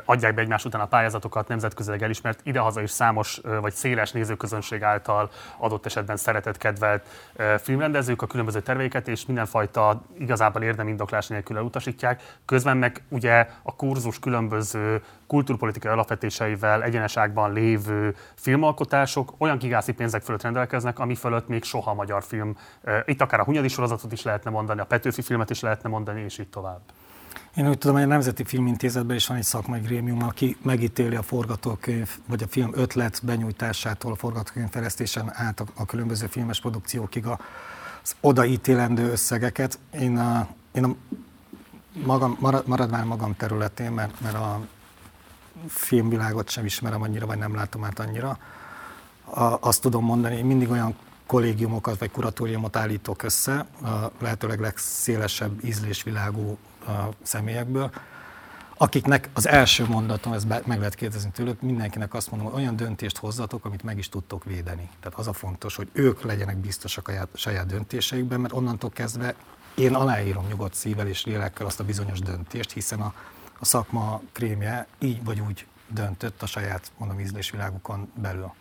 [0.04, 5.30] adják be egymás után a pályázatokat, nemzetközileg elismert, idehaza is számos vagy széles nézőközönség által
[5.58, 7.06] adott esetben szeretett, kedvelt
[7.62, 12.22] filmrendezők a különböző terveiket, és mindenfajta igazából érdemindoklás nélkül elutasítják.
[12.44, 20.42] Közben meg ugye a kurzus különböző kultúrpolitikai alapvetéseivel egyeneságban lévő filmalkotások olyan gigászi pénzek fölött
[20.42, 22.56] rendelkeznek, ami fölött még soha magyar film.
[23.04, 26.38] Itt akár a Hunyadi sorozatot is lehetne mondani, a Petőfi filmet is lehetne mondani, és
[26.38, 26.80] így tovább.
[27.56, 31.22] Én úgy tudom, hogy a Nemzeti Filmintézetben is van egy szakmai grémium, aki megítéli a
[31.22, 37.26] forgatókönyv, vagy a film ötlet benyújtásától, a forgatókönyv fejlesztésen át a, a különböző filmes produkciókig
[37.26, 39.78] az odaítélendő összegeket.
[40.00, 40.94] Én a, én a
[42.04, 44.66] magam, maradván magam területén, mert, mert a
[45.68, 48.38] filmvilágot sem ismerem annyira, vagy nem látom át annyira,
[49.24, 50.94] a, azt tudom mondani, hogy mindig olyan
[51.26, 56.58] kollégiumokat vagy kuratóriumot állítok össze, a lehetőleg legszélesebb ízlésvilágú
[57.22, 57.90] személyekből,
[58.76, 63.18] akiknek az első mondatom, ez meg lehet kérdezni tőlük, mindenkinek azt mondom, hogy olyan döntést
[63.18, 64.90] hozzatok, amit meg is tudtok védeni.
[65.00, 69.34] Tehát az a fontos, hogy ők legyenek biztosak a saját döntéseikben, mert onnantól kezdve
[69.74, 73.14] én aláírom nyugodt szívvel és lélekkel azt a bizonyos döntést, hiszen a,
[73.58, 78.52] a szakma krémje így vagy úgy döntött a saját, mondom, ízlésvilágukon belül.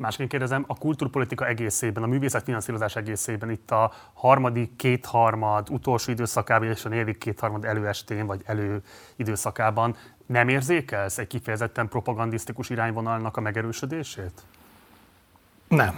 [0.00, 6.84] Másként kérdezem, a kultúrpolitika egészében, a művészetfinanszírozás egészében itt a harmadik kétharmad utolsó időszakában és
[6.84, 14.42] a negyedik kétharmad előestén vagy előidőszakában nem érzékelsz egy kifejezetten propagandisztikus irányvonalnak a megerősödését?
[15.68, 15.94] Nem.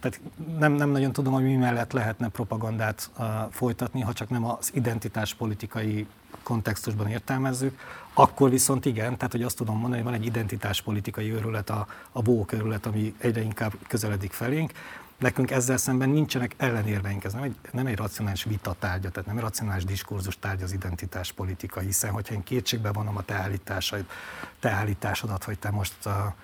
[0.00, 0.20] Tehát
[0.58, 4.70] nem, nem nagyon tudom, hogy mi mellett lehetne propagandát uh, folytatni, ha csak nem az
[4.74, 6.06] identitáspolitikai
[6.42, 7.78] kontextusban értelmezzük,
[8.14, 12.22] akkor viszont igen, tehát hogy azt tudom mondani, hogy van egy identitáspolitikai őrület, a, a
[12.22, 14.72] bó körület, ami egyre inkább közeledik felénk,
[15.18, 19.36] Nekünk ezzel szemben nincsenek ellenérveink, ez nem egy, nem egy racionális vita tárgya, tehát nem
[19.36, 24.04] egy racionális diskurzus tárgya az identitáspolitika, hiszen hogyha én kétségbe vonom a te állításaid,
[24.60, 26.34] te állításodat, hogy te most a,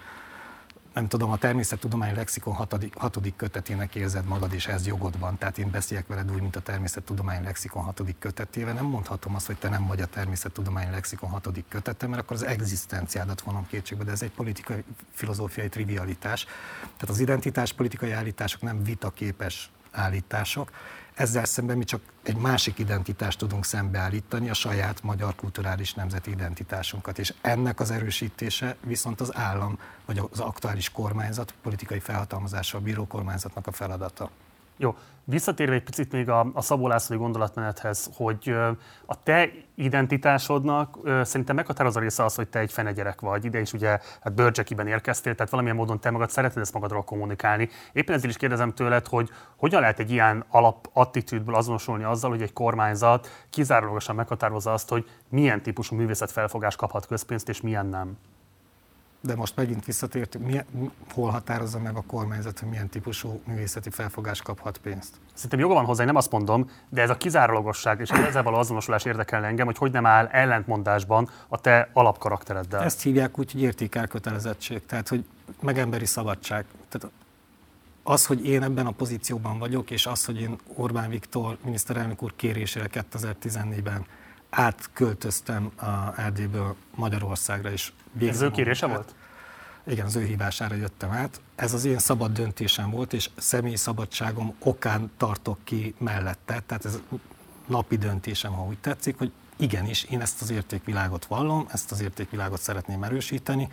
[0.95, 5.39] nem tudom, a természettudomány lexikon hatodik, hatodik kötetének érzed magad, és ez jogod van.
[5.39, 8.75] Tehát én beszéljek veled úgy, mint a természettudomány lexikon hatodik kötetével.
[8.75, 12.45] Nem mondhatom azt, hogy te nem vagy a természettudomány lexikon hatodik kötete, mert akkor az
[12.45, 16.45] egzisztenciádat vonom kétségbe, de ez egy politikai, filozófiai trivialitás.
[16.81, 20.71] Tehát az identitás politikai állítások nem vitaképes állítások.
[21.21, 27.19] Ezzel szemben mi csak egy másik identitást tudunk szembeállítani, a saját magyar kulturális nemzeti identitásunkat.
[27.19, 33.67] És ennek az erősítése viszont az állam, vagy az aktuális kormányzat, politikai felhatalmazással bíró kormányzatnak
[33.67, 34.31] a feladata.
[34.83, 38.57] Jó, visszatérve egy picit még a, a Szabó Lászlói gondolatmenethez, hogy
[39.07, 43.45] a te identitásodnak szerintem meghatározó része az, hogy te egy fenegyerek vagy.
[43.45, 43.89] Ide is ugye
[44.21, 47.69] hát Börcsekiben érkeztél, tehát valamilyen módon te magad szereted ezt magadról kommunikálni.
[47.93, 52.53] Éppen ezért is kérdezem tőled, hogy hogyan lehet egy ilyen alapattitűdből azonosulni azzal, hogy egy
[52.53, 58.19] kormányzat kizárólagosan meghatározza azt, hogy milyen típusú művészetfelfogás kaphat közpénzt és milyen nem
[59.21, 60.65] de most megint visszatértünk, milyen,
[61.13, 65.15] hol határozza meg a kormányzat, hogy milyen típusú művészeti felfogás kaphat pénzt?
[65.35, 68.57] Szerintem joga van hozzá, én nem azt mondom, de ez a kizárólagosság és ezzel való
[68.57, 72.83] azonosulás érdekel engem, hogy hogy nem áll ellentmondásban a te alapkaraktereddel.
[72.83, 75.25] Ezt hívják úgy, hogy értékelkötelezettség, tehát hogy
[75.61, 76.65] meg emberi szabadság.
[76.89, 77.13] Tehát
[78.03, 82.37] az, hogy én ebben a pozícióban vagyok, és az, hogy én Orbán Viktor miniszterelnök úr
[82.37, 84.05] kérésére 2014-ben
[84.51, 87.93] átköltöztem a Erdélyből Magyarországra, és.
[88.21, 89.15] Ez ő kérése volt?
[89.87, 91.41] Igen, az ő hívására jöttem át.
[91.55, 96.63] Ez az én szabad döntésem volt, és személyi szabadságom okán tartok ki mellette.
[96.67, 97.01] Tehát ez
[97.67, 102.61] napi döntésem, ha úgy tetszik, hogy igenis, én ezt az értékvilágot vallom, ezt az értékvilágot
[102.61, 103.69] szeretném erősíteni,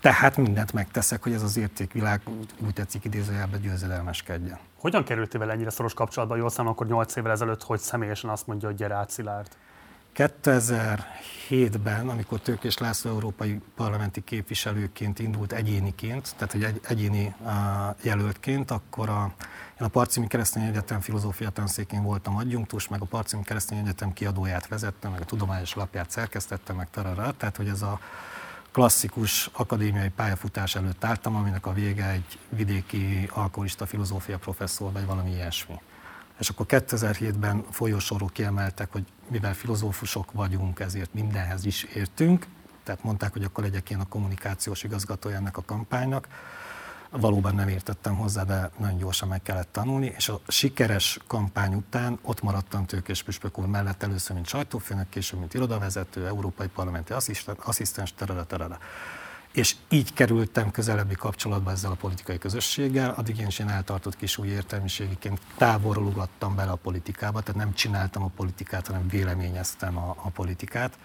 [0.00, 2.20] tehát mindent megteszek, hogy ez az értékvilág
[2.58, 4.58] úgy tetszik idézőjelben győzedelmeskedjen.
[4.78, 6.36] Hogyan kerültél vele ennyire szoros kapcsolatba?
[6.36, 9.48] Jól számom, akkor 8 évvel ezelőtt, hogy személyesen azt mondja, hogy gyere át Szilárd.
[10.14, 17.34] 2007-ben, amikor Tőkés László európai parlamenti képviselőként indult egyéniként, tehát egy egyéni
[18.02, 19.34] jelöltként, akkor a,
[19.80, 24.68] én a Parcimi Keresztény Egyetem filozófia tanszékén voltam adjunktus, meg a Parcimi Keresztény Egyetem kiadóját
[24.68, 28.00] vezettem, meg a tudományos lapját szerkesztettem, meg tarara, tehát hogy ez a
[28.72, 35.30] klasszikus akadémiai pályafutás előtt álltam, aminek a vége egy vidéki alkoholista filozófia professzor, vagy valami
[35.30, 35.80] ilyesmi.
[36.38, 42.46] És akkor 2007-ben folyósorok kiemeltek, hogy mivel filozófusok vagyunk, ezért mindenhez is értünk,
[42.82, 46.28] tehát mondták, hogy akkor legyek én a kommunikációs igazgatója ennek a kampánynak.
[47.10, 52.18] Valóban nem értettem hozzá, de nagyon gyorsan meg kellett tanulni, és a sikeres kampány után
[52.22, 57.58] ott maradtam Tőkés Püspök úr mellett először, mint sajtófőnök, később, mint irodavezető, európai parlamenti asszisztens,
[57.62, 58.78] asszisztens terele, terele
[59.54, 64.38] és így kerültem közelebbi kapcsolatba ezzel a politikai közösséggel, addig én is én eltartott kis
[64.38, 70.16] új értelmiségiként távolról ugattam bele a politikába, tehát nem csináltam a politikát, hanem véleményeztem a,
[70.22, 70.98] a politikát.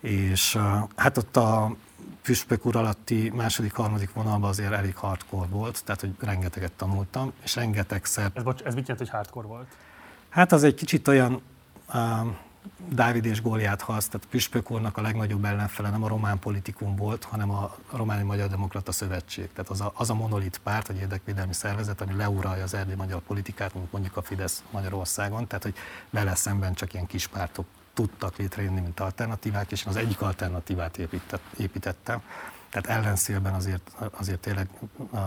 [0.00, 0.58] És
[0.96, 1.76] hát ott a
[2.22, 7.54] püspök úr alatti második, harmadik vonalban azért elég hardcore volt, tehát hogy rengeteget tanultam, és
[7.54, 8.30] rengetegszer...
[8.34, 9.66] Ez, bocs, ez mit jelent, hogy hardcore volt?
[10.28, 11.42] Hát az egy kicsit olyan,
[11.88, 12.26] uh,
[12.88, 17.24] Dávid és Góliát harc, tehát Püspök úrnak a legnagyobb ellenfele nem a román politikum volt,
[17.24, 19.52] hanem a Románi Magyar Demokrata Szövetség.
[19.52, 23.20] Tehát az a, az a monolit párt, vagy érdekvédelmi szervezet, ami leuralja az erdély magyar
[23.20, 25.74] politikát, mondjuk a Fidesz Magyarországon, tehát hogy
[26.10, 30.98] vele szemben csak ilyen kis pártok tudtak létrejönni, mint alternatívák, és én az egyik alternatívát
[31.56, 32.22] építettem.
[32.70, 34.68] Tehát ellenszélben azért, azért tényleg
[35.12, 35.18] a,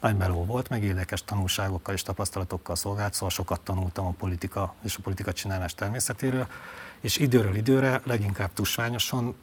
[0.00, 4.96] nagy meló volt, meg érdekes tanulságokkal és tapasztalatokkal szolgált, szóval sokat tanultam a politika és
[4.96, 6.46] a politika csinálás természetéről,
[7.00, 9.34] és időről időre, leginkább tusványosan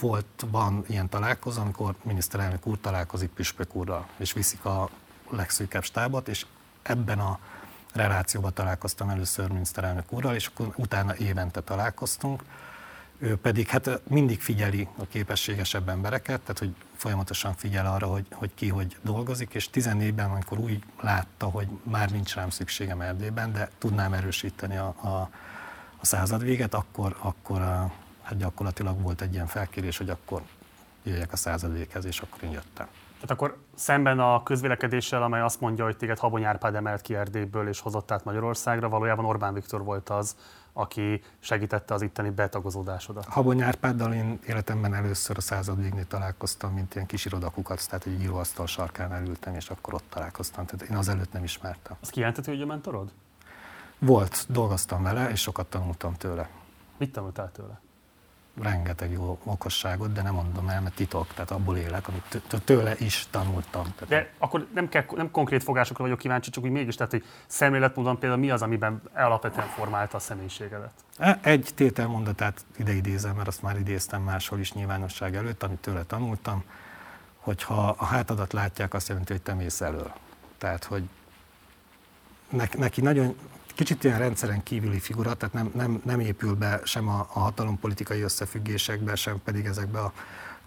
[0.00, 4.90] volt, van ilyen találkozó, amikor miniszterelnök úr találkozik Püspök úrral, és viszik a
[5.30, 6.46] legszűkebb stábot, és
[6.82, 7.38] ebben a
[7.92, 12.42] relációban találkoztam először miniszterelnök úrral, és akkor utána évente találkoztunk,
[13.18, 18.54] ő pedig hát mindig figyeli a képességesebb embereket, tehát hogy folyamatosan figyel arra, hogy, hogy
[18.54, 23.70] ki hogy dolgozik, és 14-ben, amikor úgy látta, hogy már nincs rám szükségem Erdélyben, de
[23.78, 25.28] tudnám erősíteni a, a,
[26.00, 30.42] a század véget, akkor, akkor a, hát gyakorlatilag volt egy ilyen felkérés, hogy akkor
[31.02, 32.86] jöjjek a század véghez, és akkor én jöttem.
[33.14, 37.68] Tehát akkor szemben a közvélekedéssel, amely azt mondja, hogy téged Habony Árpád emelt ki Erdélyből
[37.68, 40.36] és hozott át Magyarországra, valójában Orbán Viktor volt az,
[40.80, 43.24] aki segítette az itteni betagozódásodat.
[43.24, 48.20] Habony Árpáddal én életemben először a század végnél találkoztam, mint ilyen kis irodakukat, tehát egy
[48.20, 50.66] íróasztal sarkán elültem, és akkor ott találkoztam.
[50.66, 51.96] Tehát én azelőtt nem ismertem.
[52.00, 53.10] Az kijelenthető, hogy a mentorod?
[53.98, 56.48] Volt, dolgoztam vele, és sokat tanultam tőle.
[56.96, 57.80] Mit tanultál tőle?
[58.62, 63.26] Rengeteg jó okosságot, de nem mondom el, mert titok, tehát abból élek, amit tőle is
[63.30, 63.94] tanultam.
[64.08, 68.18] De akkor nem, kell, nem konkrét fogásokra vagyok kíváncsi, csak úgy mégis, tehát hogy szemléletmódon
[68.18, 70.92] például mi az, amiben alapvetően formálta a személyiségedet?
[71.18, 76.02] E, egy tételmondatát ide idézem, mert azt már idéztem máshol is nyilvánosság előtt, amit tőle
[76.02, 76.64] tanultam,
[77.36, 80.12] hogyha a hátadat látják, azt jelenti, hogy te mész elől.
[80.58, 81.08] Tehát, hogy
[82.76, 83.36] neki nagyon
[83.80, 88.20] kicsit ilyen rendszeren kívüli figura, tehát nem, nem, nem épül be sem a, a hatalompolitikai
[88.20, 90.12] összefüggésekbe, sem pedig ezekbe a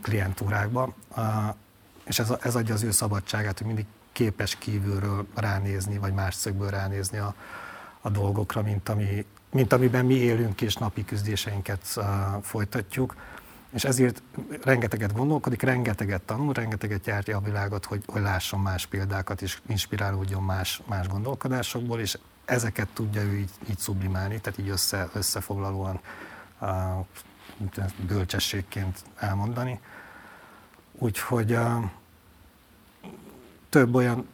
[0.02, 0.94] klientúrákba.
[2.06, 6.70] És ez, ez adja az ő szabadságát, hogy mindig képes kívülről ránézni, vagy más szögből
[6.70, 7.36] ránézni a,
[8.02, 12.00] a dolgokra, mint, ami, mint amiben mi élünk és napi küzdéseinket
[12.42, 13.16] folytatjuk.
[13.74, 14.22] És ezért
[14.64, 20.44] rengeteget gondolkodik, rengeteget tanul, rengeteget járja a világot, hogy, hogy lásson más példákat, és inspirálódjon
[20.44, 26.00] más, más gondolkodásokból, és ezeket tudja ő így, így sublimálni, tehát így össze, összefoglalóan
[26.62, 27.06] uh,
[28.08, 29.80] bölcsességként elmondani.
[30.92, 31.84] Úgyhogy uh,
[33.70, 34.28] több olyan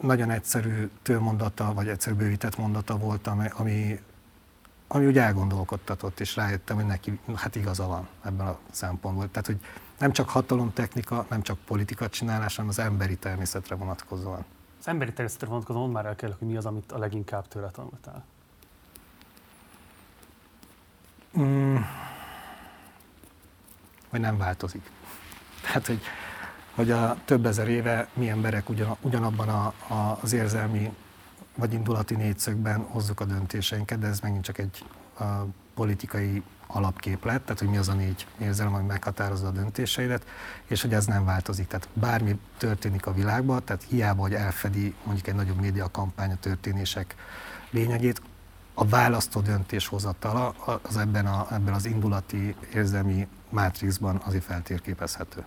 [0.00, 4.00] nagyon egyszerű tőmondata, vagy egyszerű bővített mondata volt, ami, ami,
[4.88, 9.30] ami úgy elgondolkodtatott, és rájöttem, hogy neki hát igaza van ebben a szempontból.
[9.30, 9.60] Tehát, hogy
[9.98, 14.44] nem csak hatalomtechnika, nem csak politika csinálás, hanem az emberi természetre vonatkozóan.
[14.86, 17.70] Az emberi természetre vonatkozóan mondd már el kell, hogy mi az, amit a leginkább tőle
[17.70, 18.24] tanultál.
[21.38, 21.76] Mm,
[24.08, 24.90] hogy nem változik.
[25.62, 26.00] Tehát, hogy,
[26.74, 30.94] hogy a több ezer éve mi emberek ugyan, ugyanabban a, a, az érzelmi
[31.54, 34.84] vagy indulati négyszögben hozzuk a döntéseinket, de ez megint csak egy
[35.18, 35.24] a,
[35.74, 40.24] politikai alapképlet, tehát hogy mi az a négy érzelem, ami meghatározza a döntéseidet,
[40.66, 41.66] és hogy ez nem változik.
[41.66, 47.14] Tehát bármi történik a világban, tehát hiába, hogy elfedi mondjuk egy nagyobb médiakampány a történések
[47.70, 48.20] lényegét,
[48.78, 50.48] a választó döntéshozatala
[50.82, 55.44] az ebben, a, ebben az indulati érzelmi mátrixban azért feltérképezhető.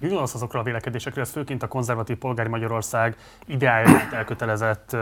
[0.00, 4.96] Mi gondolsz azokra a vélekedésekről, ez főként a konzervatív polgári Magyarország ideáját elkötelezett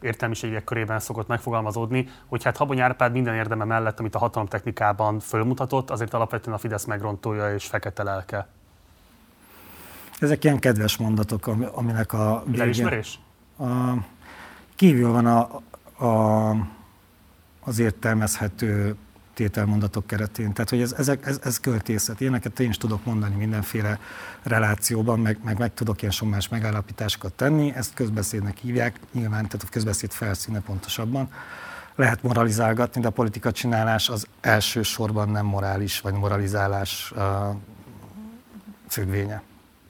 [0.00, 5.90] értelmiségek körében szokott megfogalmazódni, hogy hát Habony Árpád minden érdeme mellett, amit a hatalomtechnikában fölmutatott,
[5.90, 8.46] azért alapvetően a Fidesz megrontója és fekete lelke.
[10.18, 12.60] Ezek ilyen kedves mondatok, aminek a végén...
[12.60, 13.18] Elismerés?
[13.58, 13.64] A,
[14.74, 15.62] kívül van a,
[16.06, 16.50] a,
[17.60, 18.96] az értelmezhető
[19.34, 20.52] tételmondatok keretén.
[20.52, 22.20] Tehát, hogy ez, ez, ez, ez költészet.
[22.20, 23.98] Ilyeneket én is tudok mondani mindenféle
[24.42, 27.72] relációban, meg, meg, meg tudok ilyen sommás megállapításokat tenni.
[27.74, 31.28] Ezt közbeszédnek hívják, nyilván, tehát a közbeszéd felszíne pontosabban.
[31.96, 37.22] Lehet moralizálgatni, de a politika csinálás az elsősorban nem morális vagy moralizálás uh,
[38.88, 39.42] függvénye.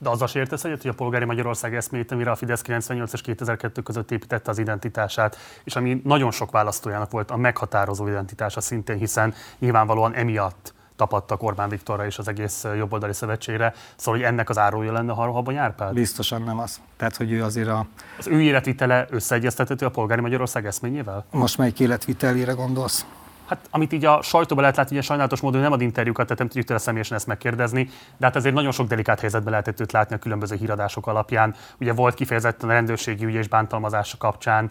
[0.05, 3.21] De azzal se értesz egyet, hogy a polgári Magyarország eszmét, amire a Fidesz 98 és
[3.21, 8.99] 2002 között építette az identitását, és ami nagyon sok választójának volt a meghatározó identitása szintén,
[8.99, 13.75] hiszen nyilvánvalóan emiatt tapadtak Orbán Viktorra és az egész jobboldali szövetségre.
[13.97, 15.95] Szóval, hogy ennek az árója lenne Habony Árpád?
[15.95, 16.81] Biztosan nem az.
[16.97, 17.87] Tehát, hogy ő azért a...
[18.19, 21.25] Az ő életvitele összeegyeztethető a polgári Magyarország eszményével?
[21.31, 23.07] Most melyik életvitelére gondolsz?
[23.55, 26.47] Hát, amit így a sajtóban lehet látni, ugye sajnálatos módon nem ad interjúkat, tehát nem
[26.47, 30.15] tudjuk tőle személyesen ezt megkérdezni, de hát azért nagyon sok delikát helyzetben lehetett őt látni
[30.15, 31.55] a különböző híradások alapján.
[31.81, 34.71] Ugye volt kifejezetten a rendőrségi ügy és bántalmazása kapcsán,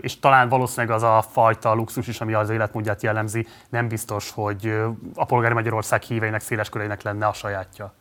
[0.00, 4.78] és talán valószínűleg az a fajta luxus is, ami az életmódját jellemzi, nem biztos, hogy
[5.14, 7.94] a polgári Magyarország híveinek, széles köreinek lenne a sajátja.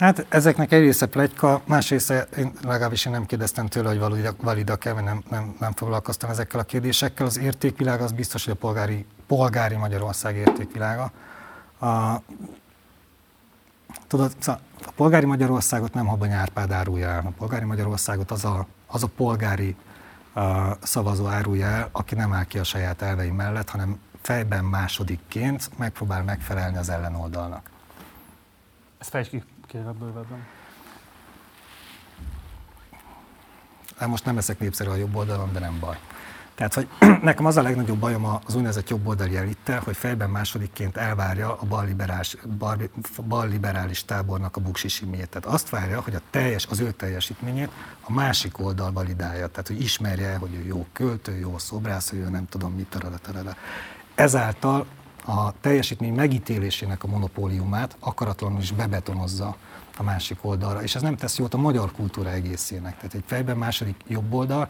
[0.00, 4.92] Hát ezeknek egy része plegyka, más része, én legalábbis én nem kérdeztem tőle, hogy validak-e,
[4.92, 7.26] vagy nem, nem, nem foglalkoztam ezekkel a kérdésekkel.
[7.26, 11.10] Az értékvilág az biztos, hogy a polgári, polgári Magyarország értékvilága.
[11.80, 12.20] A,
[14.06, 17.22] tudod, szóval a polgári Magyarországot nem Habony Árpád árulja el.
[17.26, 19.76] A polgári Magyarországot az a, az a polgári
[20.34, 25.70] a szavazó árulja el, aki nem áll ki a saját elvei mellett, hanem fejben másodikként
[25.76, 27.70] megpróbál megfelelni az ellenoldalnak.
[28.98, 30.46] Ezt fejtsd ki kérlek bővebben.
[33.96, 35.98] Hát most nem leszek népszerű a jobb oldalon, de nem baj.
[36.54, 36.88] Tehát, hogy
[37.22, 42.36] nekem az a legnagyobb bajom az úgynevezett jobboldali elittel, hogy fejben másodikként elvárja a balliberális,
[43.28, 45.28] balliberális tábornak a buksisimét.
[45.28, 49.46] Tehát azt várja, hogy a teljes, az ő teljesítményét a másik oldal validálja.
[49.46, 53.18] Tehát, hogy ismerje, hogy ő jó költő, jó szobrász, hogy ő nem tudom mit, tarada,
[53.18, 53.56] tarada.
[54.14, 54.86] Ezáltal
[55.24, 59.56] a teljesítmény megítélésének a monopóliumát akaratlanul is bebetonozza
[59.96, 60.82] a másik oldalra.
[60.82, 62.96] És ez nem tesz jót a magyar kultúra egészének.
[62.96, 64.68] Tehát egy fejben második jobb oldal,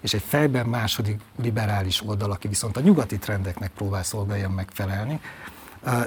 [0.00, 5.20] és egy fejben második liberális oldal, aki viszont a nyugati trendeknek próbál szolgáljon megfelelni,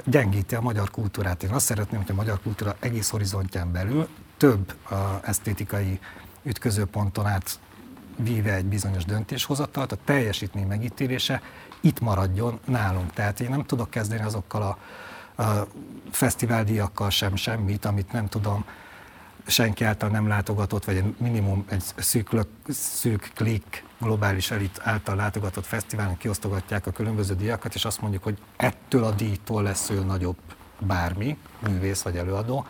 [0.04, 1.42] gyengíti a magyar kultúrát.
[1.42, 4.74] Én azt szeretném, hogy a magyar kultúra egész horizontján belül több
[5.22, 6.00] esztétikai
[6.42, 7.58] ütközőponton át
[8.16, 11.42] víve egy bizonyos döntéshozatalt, a teljesítmény megítélése
[11.82, 13.12] itt maradjon nálunk.
[13.12, 14.78] Tehát én nem tudok kezdeni azokkal a
[16.10, 18.64] fesztiváldíjakkal sem semmit, amit nem tudom,
[19.46, 22.30] senki által nem látogatott, vagy egy minimum egy szűk,
[22.68, 28.38] szűk klik globális elit által látogatott fesztiválon kiosztogatják a különböző díjakat, és azt mondjuk, hogy
[28.56, 30.36] ettől a díjtól lesz ő nagyobb
[30.78, 32.66] bármi, művész vagy előadó,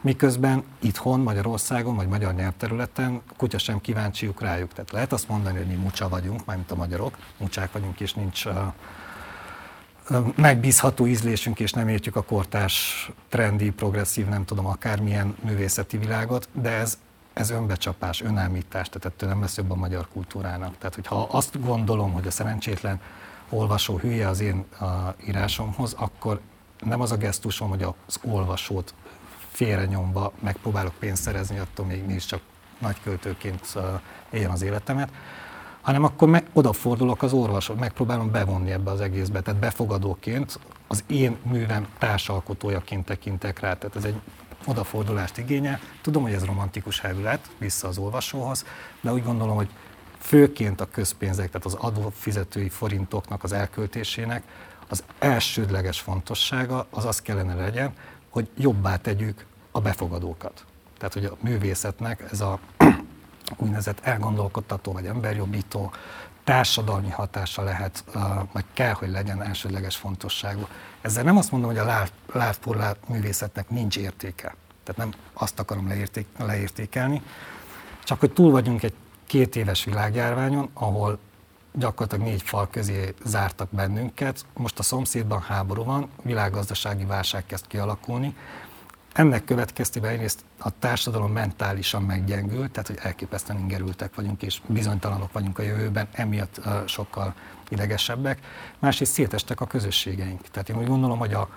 [0.00, 4.72] miközben itthon, Magyarországon vagy magyar nyelvterületen kutya sem kíváncsiuk rájuk.
[4.72, 8.44] Tehát lehet azt mondani, hogy mi mucsa vagyunk, mármint a magyarok, mucsák vagyunk, és nincs
[8.44, 8.54] uh,
[10.36, 16.70] megbízható ízlésünk, és nem értjük a kortárs, trendi, progresszív, nem tudom, akármilyen művészeti világot, de
[16.70, 16.98] ez,
[17.32, 20.78] ez önbecsapás, önállítás, tehát ettől nem lesz jobb a magyar kultúrának.
[20.78, 23.00] Tehát, hogyha azt gondolom, hogy a szerencsétlen
[23.48, 26.40] olvasó hülye az én a írásomhoz, akkor
[26.80, 28.94] nem az a gesztusom, hogy az olvasót
[29.60, 32.40] félrenyomva megpróbálok pénzt szerezni, attól még mi is csak
[32.78, 33.78] nagy költőként
[34.30, 35.10] éljen az életemet,
[35.80, 41.36] hanem akkor me- odafordulok az orvoshoz, megpróbálom bevonni ebbe az egészbe, tehát befogadóként az én
[41.42, 44.20] művem társalkotójaként tekintek rá, tehát ez egy
[44.66, 45.80] odafordulást igényel.
[46.02, 48.64] Tudom, hogy ez romantikus hevület vissza az olvasóhoz,
[49.00, 49.68] de úgy gondolom, hogy
[50.18, 54.42] főként a közpénzek, tehát az adófizetői forintoknak az elköltésének
[54.88, 57.92] az elsődleges fontossága az az kellene legyen,
[58.30, 60.64] hogy jobbá tegyük a befogadókat.
[60.98, 62.58] Tehát, hogy a művészetnek ez a
[63.56, 65.92] úgynevezett elgondolkodtató vagy emberjobbító
[66.44, 68.04] társadalmi hatása lehet,
[68.52, 70.66] vagy kell, hogy legyen elsődleges fontosságú.
[71.00, 74.54] Ezzel nem azt mondom, hogy a látporlát művészetnek nincs értéke.
[74.84, 77.22] Tehát nem azt akarom leérték, leértékelni,
[78.04, 78.94] csak hogy túl vagyunk egy
[79.26, 81.18] két éves világjárványon, ahol
[81.72, 84.44] gyakorlatilag négy fal közé zártak bennünket.
[84.54, 88.36] Most a szomszédban háború van, világgazdasági válság kezd kialakulni,
[89.12, 95.58] ennek következtében egyrészt a társadalom mentálisan meggyengült, tehát hogy elképesztően ingerültek vagyunk, és bizonytalanok vagyunk
[95.58, 97.34] a jövőben, emiatt sokkal
[97.68, 98.38] idegesebbek.
[98.78, 100.40] Másrészt szétestek a közösségeink.
[100.40, 101.48] Tehát én úgy gondolom, hogy a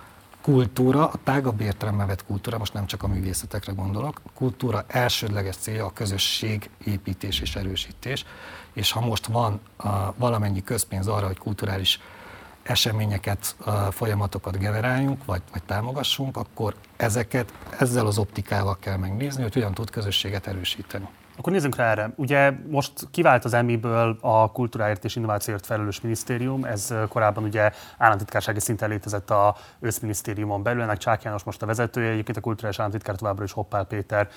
[0.41, 5.55] kultúra, a tágabb értelemben vett kultúra, most nem csak a művészetekre gondolok, a kultúra elsődleges
[5.55, 8.25] célja a közösség építés és erősítés,
[8.73, 11.99] és ha most van uh, valamennyi közpénz arra, hogy kulturális
[12.63, 13.55] eseményeket,
[13.91, 19.89] folyamatokat generáljunk, vagy, vagy támogassunk, akkor ezeket ezzel az optikával kell megnézni, hogy hogyan tud
[19.89, 21.07] közösséget erősíteni.
[21.37, 22.13] Akkor nézzünk rá erre.
[22.15, 28.59] Ugye most kivált az EMI-ből a kultúráért és innovációért felelős minisztérium, ez korábban ugye államtitkársági
[28.59, 33.15] szinten létezett a összminisztériumon belül, ennek Csák János most a vezetője, egyébként a kulturális államtitkár
[33.15, 34.29] továbbra is Hoppál Péter.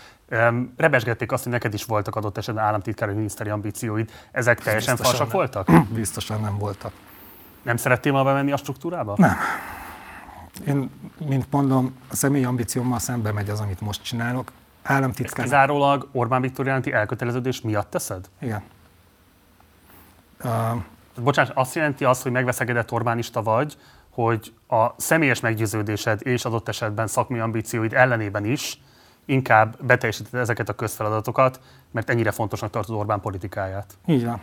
[0.76, 4.10] Rebesgették azt, hogy neked is voltak adott esetben államtitkári miniszteri ambícióid.
[4.32, 5.68] Ezek teljesen falsak voltak?
[5.88, 6.92] Biztosan nem voltak.
[7.66, 9.14] Nem szerettél volna bemenni a struktúrába?
[9.16, 9.36] Nem.
[10.66, 10.90] Én,
[11.26, 14.52] mint mondom, a személyi ambíciómmal szembe megy az, amit most csinálok.
[14.82, 15.38] Államtitkár...
[15.38, 18.28] Ezt kizárólag Orbán Viktor jelenti elköteleződés miatt teszed?
[18.40, 18.62] Igen.
[20.44, 20.50] Uh,
[21.22, 23.76] Bocsánat, azt jelenti azt, hogy megveszegedett Orbánista vagy,
[24.10, 28.80] hogy a személyes meggyőződésed és adott esetben szakmai ambícióid ellenében is
[29.24, 31.60] inkább beteljesíted ezeket a közfeladatokat,
[31.90, 33.98] mert ennyire fontosnak tartod Orbán politikáját.
[34.06, 34.40] Így van.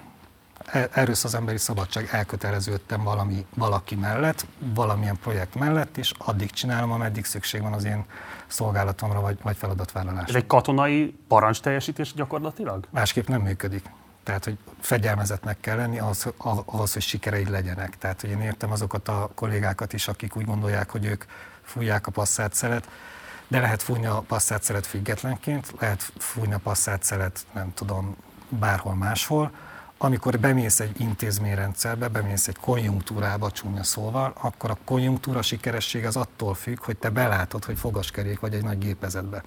[0.65, 6.91] E, erről az emberi szabadság elköteleződtem valami, valaki mellett, valamilyen projekt mellett, és addig csinálom,
[6.91, 8.05] ameddig szükség van az én
[8.47, 10.27] szolgálatomra vagy, vagy feladatvállalásra.
[10.27, 12.87] Ez egy katonai parancs teljesítés gyakorlatilag?
[12.89, 13.85] Másképp nem működik.
[14.23, 16.27] Tehát, hogy fegyelmezetnek kell lenni ahhoz,
[16.65, 17.97] ahhoz, hogy sikereid legyenek.
[17.97, 21.23] Tehát, hogy én értem azokat a kollégákat is, akik úgy gondolják, hogy ők
[21.61, 22.89] fújják a passzát szelet,
[23.47, 28.15] de lehet fújni a passzát szelet függetlenként, lehet fújni a passzát szelet, nem tudom,
[28.49, 29.51] bárhol máshol,
[30.03, 36.53] amikor bemész egy intézményrendszerbe, bemész egy konjunktúrába, csúnya szóval, akkor a konjunktúra sikeresség az attól
[36.53, 39.43] függ, hogy te belátod, hogy fogaskerék vagy egy nagy gépezetbe,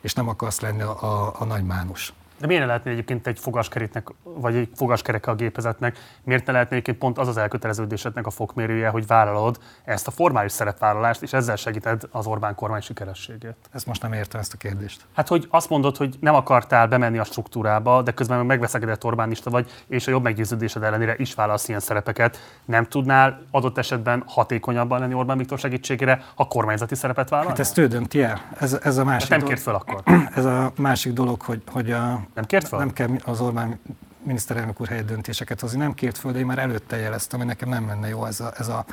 [0.00, 2.12] és nem akarsz lenni a, a, a nagy mánus.
[2.38, 6.72] De miért ne lehetne egyébként egy fogaskeréknek, vagy egy fogaskereke a gépezetnek, miért ne lehetne
[6.72, 11.56] egyébként pont az az elköteleződésednek a fokmérője, hogy vállalod ezt a formális szerepvállalást, és ezzel
[11.56, 13.56] segíted az Orbán kormány sikerességét?
[13.72, 15.00] Ezt most nem értem ezt a kérdést.
[15.14, 19.50] Hát, hogy azt mondod, hogy nem akartál bemenni a struktúrába, de közben meg megveszegedett Orbánista
[19.50, 22.38] vagy, és a jobb meggyőződésed ellenére is válasz ilyen szerepeket.
[22.64, 27.48] Nem tudnál adott esetben hatékonyabban lenni Orbán Viktor segítségére, ha kormányzati szerepet vállal?
[27.48, 28.40] Hát ezt ő dönti el.
[28.58, 30.02] Ez, ez a másik hát nem kért fel akkor.
[30.34, 32.78] Ez a másik dolog, hogy, hogy a nem kért fel?
[32.78, 33.78] Nem kell az Orbán
[34.26, 35.78] miniszterelnök úr helyett döntéseket hozni.
[35.78, 38.52] Nem kért föl, de én már előtte jeleztem, hogy nekem nem menne jó ez a,
[38.56, 38.84] ez a...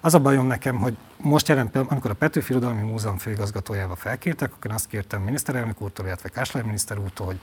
[0.00, 4.70] Az a bajom nekem, hogy most jelen amikor a Petőfi Irodalmi Múzeum főigazgatójával felkértek, akkor
[4.70, 7.40] azt kértem miniszterelnök úrtól, illetve Kásler miniszter úrtól, hogy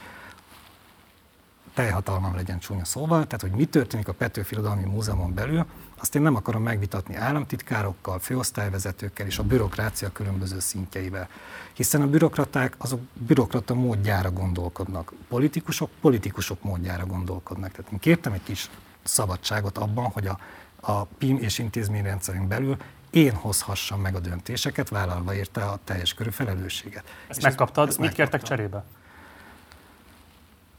[1.78, 5.66] teljhatalmam legyen csúnya szóval, tehát hogy mi történik a Petőfi Irodalmi Múzeumon belül,
[5.98, 11.30] azt én nem akarom megvitatni államtitkárokkal, főosztályvezetőkkel és a bürokrácia különböző szintjeivel.
[11.74, 17.72] Hiszen a bürokraták azok bürokrata módjára gondolkodnak, politikusok politikusok módjára gondolkodnak.
[17.72, 18.70] Tehát én kértem egy kis
[19.04, 20.40] szabadságot abban, hogy a,
[20.80, 22.78] a PIM és intézményrendszerünk belül
[23.10, 27.04] én hozhassam meg a döntéseket, vállalva érte a teljes körű felelősséget.
[27.28, 28.84] Ezt És megkaptad, ezt mit kértek cserébe?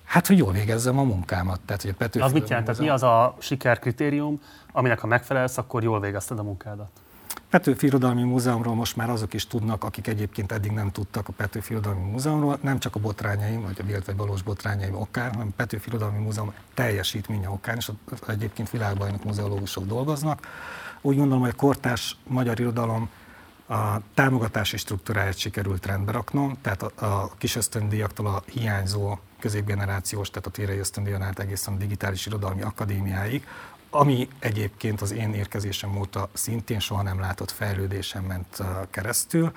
[0.09, 1.61] Hát, hogy jól végezzem a munkámat.
[1.61, 2.67] Tehát, hogy a Petőfi az mit jelent?
[2.67, 4.41] Tehát mi az a sikerkritérium,
[4.73, 6.89] aminek ha megfelelsz, akkor jól végezted a munkádat?
[7.51, 11.73] Petőfi Irodalmi Múzeumról most már azok is tudnak, akik egyébként eddig nem tudtak a Petőfi
[11.73, 15.89] Irodalmi Múzeumról, nem csak a botrányaim, vagy a vélt vagy valós botrányaim okán, hanem Petőfi
[15.89, 17.91] Irodalmi Múzeum teljesítménye okán, és
[18.27, 20.47] egyébként világbajnok muzeológusok dolgoznak.
[21.01, 23.09] Úgy gondolom, hogy a kortárs magyar irodalom
[23.69, 30.47] a támogatási struktúráját sikerült rendbe raknom, tehát a, a kis ösztöndíjaktól a hiányzó középgenerációs, tehát
[30.47, 33.47] a térei ösztöndíjon át egészen a digitális irodalmi akadémiáig,
[33.91, 39.53] ami egyébként az én érkezésem óta szintén soha nem látott fejlődésen ment keresztül,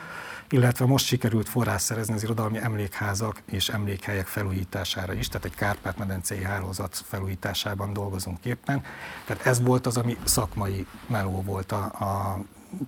[0.49, 6.43] illetve most sikerült forrás szerezni az irodalmi emlékházak és emlékhelyek felújítására is, tehát egy Kárpát-medencei
[6.43, 8.84] hálózat felújításában dolgozunk éppen.
[9.26, 12.39] Tehát ez volt az, ami szakmai meló volt a, a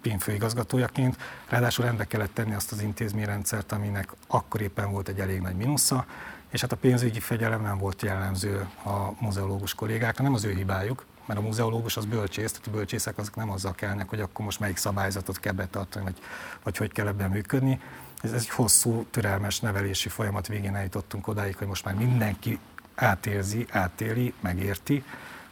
[0.02, 1.18] PIN főigazgatójaként,
[1.48, 6.06] ráadásul rendbe kellett tenni azt az intézményrendszert, aminek akkor éppen volt egy elég nagy minusza,
[6.50, 11.06] és hát a pénzügyi fegyelem nem volt jellemző a muzeológus kollégákra, nem az ő hibájuk,
[11.26, 14.60] mert a muzeológus az bölcsész, tehát a bölcsészek azok nem azzal kellnek, hogy akkor most
[14.60, 16.20] melyik szabályzatot kell betartani, vagy,
[16.64, 17.82] vagy hogy kell ebben működni.
[18.22, 22.60] Ez, ez egy hosszú, türelmes nevelési folyamat végén eljutottunk odáig, hogy most már mindenki
[22.96, 25.04] átérzi, átéli, megérti,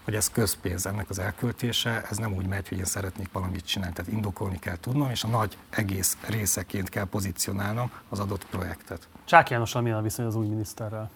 [0.03, 3.95] hogy ez közpénz ennek az elköltése, ez nem úgy megy, hogy én szeretnék valamit csinálni,
[3.95, 9.07] tehát indokolni kell tudnom, és a nagy egész részeként kell pozícionálnom az adott projektet.
[9.25, 11.09] Csák Jánossal milyen a viszony az új miniszterrel?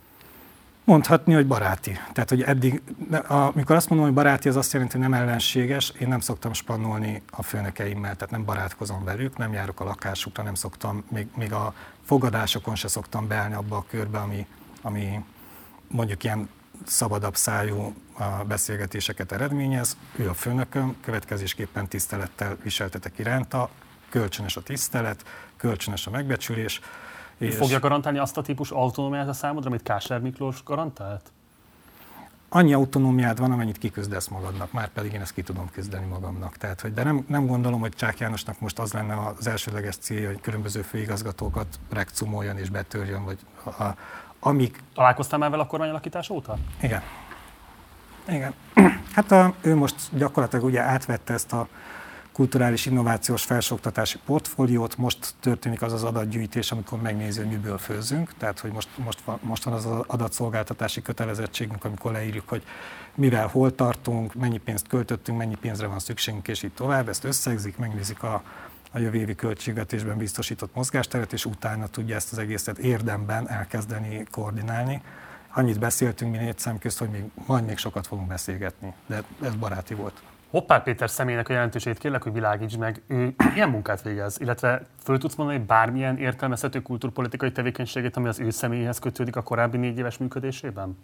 [0.84, 2.00] Mondhatni, hogy baráti.
[2.14, 2.82] Tehát, hogy eddig,
[3.28, 5.90] amikor azt mondom, hogy baráti, az azt jelenti, hogy nem ellenséges.
[5.90, 10.54] Én nem szoktam spannolni a főnökeimmel, tehát nem barátkozom velük, nem járok a lakásukra, nem
[10.56, 11.74] szoktam, még, még a
[12.04, 14.48] fogadásokon se szoktam beállni abba a körbe, ami,
[14.82, 15.24] ami
[15.88, 16.50] mondjuk ilyen
[16.86, 17.94] szabadabb szájú
[18.47, 19.97] beszélgetéseket eredményez.
[20.16, 23.70] Ő a főnököm, következésképpen tisztelettel viseltetek iránta,
[24.09, 25.24] kölcsönös a tisztelet,
[25.57, 26.82] kölcsönös a megbecsülés.
[27.38, 31.32] És Fogja garantálni azt a típus autonómiát a számodra, amit Kásler Miklós garantált?
[32.49, 36.57] Annyi autonómiád van, amennyit kiküzdesz magadnak, már pedig én ezt ki tudom küzdeni magamnak.
[36.57, 40.28] Tehát, hogy, de nem, nem gondolom, hogy Csák Jánosnak most az lenne az elsődleges célja,
[40.28, 43.84] hogy különböző főigazgatókat rekcumoljon és betörjön, vagy a,
[44.39, 44.84] amik...
[44.93, 46.57] Találkoztál már vele a kormányalakítás óta?
[46.82, 47.01] Igen.
[48.28, 48.53] Igen.
[49.15, 51.67] Hát a, ő most gyakorlatilag ugye átvette ezt a
[52.36, 58.59] kulturális innovációs felsőoktatási portfóliót, most történik az az adatgyűjtés, amikor megnézi, hogy miből főzünk, tehát
[58.59, 62.63] hogy most, most, van, most van az, az adatszolgáltatási kötelezettségünk, amikor leírjuk, hogy
[63.15, 67.78] mivel hol tartunk, mennyi pénzt költöttünk, mennyi pénzre van szükségünk, és így tovább, ezt összegzik,
[67.78, 68.43] megnézik a,
[68.91, 75.01] a jövő évi költségvetésben biztosított mozgásteret, és utána tudja ezt az egészet érdemben elkezdeni koordinálni.
[75.58, 79.56] Annyit beszéltünk mi négy szem közt, hogy még, majd még sokat fogunk beszélgetni, de ez
[79.56, 80.22] baráti volt.
[80.49, 85.18] Hoppár Péter személynek a jelentőségét kérlek, hogy világíts meg, ő milyen munkát végez, illetve föl
[85.18, 90.18] tudsz mondani bármilyen értelmezhető kulturpolitikai tevékenységét, ami az ő személyéhez kötődik a korábbi négy éves
[90.18, 90.97] működésében?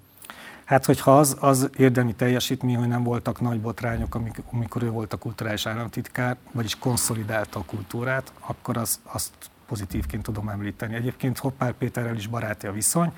[0.63, 4.17] Hát, hogyha az, az érdemi teljesítmény, hogy nem voltak nagy botrányok,
[4.51, 9.31] amikor ő volt a kulturális államtitkár, vagyis konszolidálta a kultúrát, akkor az, azt
[9.67, 10.95] pozitívként tudom említeni.
[10.95, 13.11] Egyébként Hoppár Péterrel is baráti a viszony,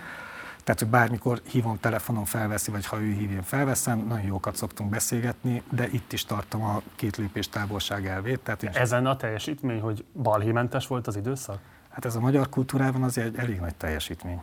[0.64, 4.90] tehát, hogy bármikor hívom, telefonon felveszi, vagy ha ő hív, én felveszem, nagyon jókat szoktunk
[4.90, 8.40] beszélgetni, de itt is tartom a két lépés távolság elvét.
[8.40, 11.60] Tehát én Ezen a teljesítmény, hogy balhémentes volt az időszak?
[11.90, 14.42] Hát ez a magyar kultúrában azért egy elég nagy teljesítmény.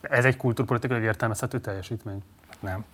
[0.00, 2.22] Ez egy kultúrpolitikai értelmezhető teljesítmény?
[2.60, 2.84] Nem.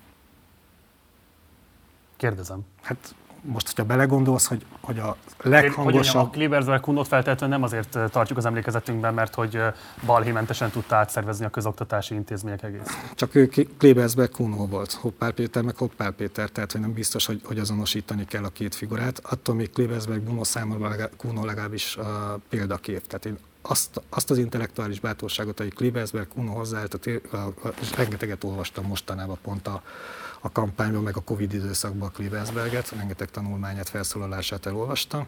[2.17, 2.61] Kérdezem.
[2.83, 3.15] Hát
[3.45, 6.15] most, hogyha belegondolsz, hogy, hogy a leghangosabb...
[6.15, 9.61] Hogy a Klebersberg Kundot feltétlenül nem azért tartjuk az emlékezetünkben, mert hogy
[10.07, 12.99] balhémentesen tudta átszervezni a közoktatási intézmények egész.
[13.15, 17.41] Csak ő Klebersberg Kuno volt, Hoppár Péter meg Hoppár Péter, tehát hogy nem biztos, hogy,
[17.45, 19.21] hogy azonosítani kell a két figurát.
[19.23, 23.07] Attól még Klebersberg Bruno számomra Kuno legalábbis a példakép.
[23.07, 28.45] Tehát én azt, azt az intellektuális bátorságot, hogy Klebersberg Kuno hozzáállt, a, a, a, rengeteget
[28.45, 29.83] olvastam mostanában pont a,
[30.45, 35.27] a kampányban, meg a Covid időszakban a Klebersberget, rengeteg tanulmányát, felszólalását elolvastam.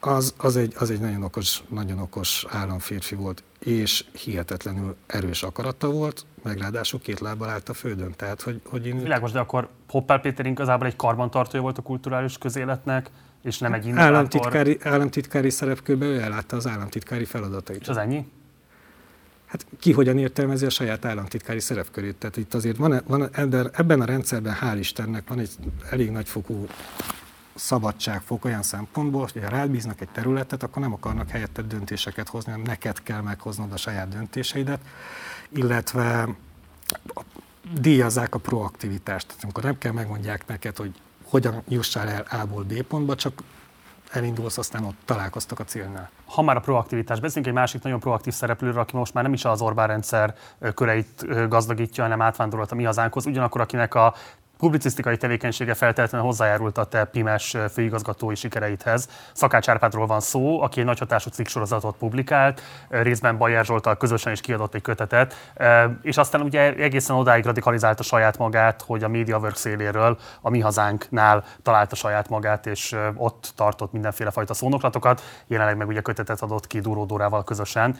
[0.00, 5.90] Az, az, egy, az egy nagyon okos, nagyon okos államférfi volt, és hihetetlenül erős akarata
[5.90, 8.12] volt, meg ráadásul két lábbal állt a földön.
[8.16, 9.02] Tehát, hogy, hogy én...
[9.02, 13.10] Világos, de akkor Hoppár Péter igazából egy karbantartója volt a kulturális közéletnek,
[13.42, 14.14] és nem egy innovátor.
[14.14, 17.80] Államtitkári, államtitkári szerepkörben ő ellátta az államtitkári feladatait.
[17.80, 18.26] És az ennyi?
[19.56, 22.16] Hát ki hogyan értelmezi a saját államtitkári szerepkörét.
[22.16, 23.28] Tehát itt azért van, van
[23.72, 25.50] ebben a rendszerben, hál' Istennek van egy
[25.90, 26.66] elég nagyfokú
[27.54, 32.66] szabadságfok olyan szempontból, hogy ha rábíznak egy területet, akkor nem akarnak helyette döntéseket hozni, hanem
[32.66, 34.80] neked kell meghoznod a saját döntéseidet,
[35.48, 36.28] illetve
[37.80, 39.26] díjazzák a proaktivitást.
[39.26, 40.94] Tehát amikor nem kell megmondják neked, hogy
[41.24, 43.42] hogyan jussál el A-ból B pontba, csak
[44.10, 46.10] elindulsz, aztán ott találkoztak a célnál.
[46.24, 49.44] Ha már a proaktivitás beszélünk, egy másik nagyon proaktív szereplőről, aki most már nem is
[49.44, 50.34] az Orbán rendszer
[50.74, 54.14] köreit gazdagítja, hanem átvándorolt a mi hazánkhoz, ugyanakkor akinek a
[54.58, 59.08] publicisztikai tevékenysége feltétlenül hozzájárult a te Pimes főigazgatói sikereidhez.
[59.32, 64.40] Szakács Árpádról van szó, aki egy nagy hatású cikksorozatot publikált, részben Bajer Zsoltal közösen is
[64.40, 65.52] kiadott egy kötetet,
[66.02, 71.44] és aztán ugye egészen odáig radikalizálta saját magát, hogy a MediaWorks széléről a mi hazánknál
[71.62, 76.80] találta saját magát, és ott tartott mindenféle fajta szónoklatokat, jelenleg meg ugye kötetet adott ki
[76.80, 77.96] Duró Dórával közösen.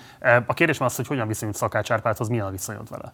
[0.46, 3.12] A kérdés az, hogy hogyan viszonyult Szakács Árpádhoz, milyen a viszonyod vele?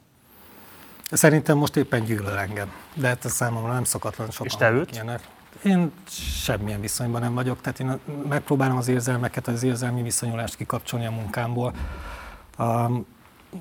[1.12, 4.46] Szerintem most éppen gyűlöl engem, de hát ez számomra nem szokatlan sokan.
[4.46, 4.92] És te őt?
[4.92, 5.28] Ilyenek.
[5.64, 5.92] Én
[6.42, 7.98] semmilyen viszonyban nem vagyok, tehát én
[8.28, 11.74] megpróbálom az érzelmeket, az érzelmi viszonyulást kikapcsolni a munkámból.
[12.58, 13.06] Um,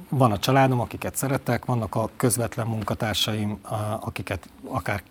[0.10, 3.60] van a családom, akiket szeretek, vannak a közvetlen munkatársaim,
[4.00, 5.04] akiket akár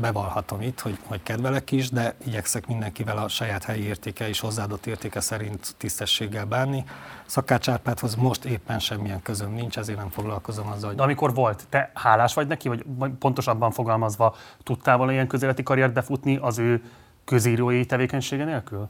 [0.00, 4.86] bevallhatom itt, hogy, hogy kedvelek is, de igyekszek mindenkivel a saját helyi értéke és hozzáadott
[4.86, 6.84] értéke szerint tisztességgel bánni.
[7.26, 10.88] Szakács Árpádhoz most éppen semmilyen közöm nincs, ezért nem foglalkozom azzal.
[10.88, 10.96] Hogy...
[10.96, 15.92] De amikor volt, te hálás vagy neki, vagy pontosabban fogalmazva, tudtál volna ilyen közéleti karriert
[15.92, 16.82] befutni az ő
[17.24, 18.88] közírói tevékenysége nélkül?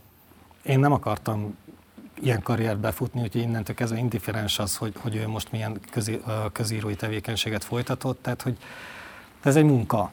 [0.62, 1.56] Én nem akartam
[2.20, 6.20] ilyen karriert befutni, úgyhogy innentől kezdve indifferens az, hogy, hogy ő most milyen közí,
[6.52, 8.56] közírói tevékenységet folytatott, tehát hogy
[9.42, 10.10] ez egy munka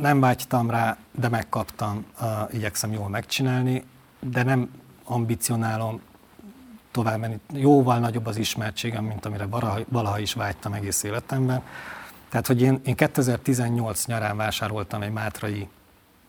[0.00, 3.84] nem vágytam rá, de megkaptam, uh, igyekszem jól megcsinálni,
[4.20, 4.70] de nem
[5.04, 6.00] ambicionálom
[6.90, 7.40] tovább menni.
[7.52, 11.62] Jóval nagyobb az ismertségem, mint amire valaha, valaha is vágytam egész életemben.
[12.28, 15.68] Tehát, hogy én, én 2018 nyarán vásároltam egy mátrai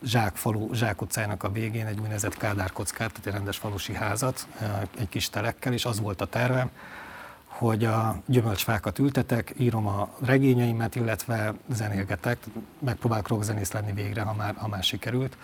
[0.04, 4.48] zsákfalu, zsákutcájának a végén egy úgynevezett kádárkockát, tehát egy rendes falusi házat,
[4.98, 6.70] egy kis telekkel, és az volt a tervem,
[7.60, 12.38] hogy a gyümölcsfákat ültetek, írom a regényeimet, illetve zenélgetek,
[12.80, 15.38] megpróbálok rockzenész lenni végre, ha már, ha már sikerült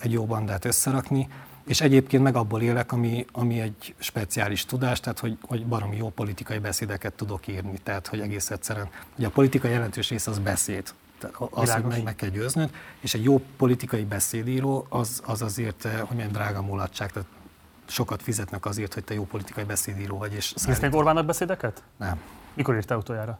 [0.00, 1.28] egy jó bandát összerakni,
[1.66, 6.08] és egyébként meg abból élek, ami, ami egy speciális tudás, tehát hogy, hogy baromi jó
[6.08, 10.94] politikai beszédeket tudok írni, tehát hogy egész egyszerűen, hogy a politika jelentős része az beszéd,
[11.18, 12.70] tehát az, hogy meg, meg kell győznöd,
[13.00, 17.28] és egy jó politikai beszédíró az, az azért, hogy milyen drága mulatság, tehát
[17.90, 20.32] sokat fizetnek azért, hogy te jó politikai beszédíró vagy.
[20.32, 21.82] És Írsz még Orbánnak beszédeket?
[21.96, 22.20] Nem.
[22.54, 23.38] Mikor írtál utoljára?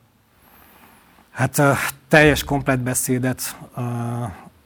[1.31, 1.77] Hát uh,
[2.09, 3.85] teljes komplet beszédet uh,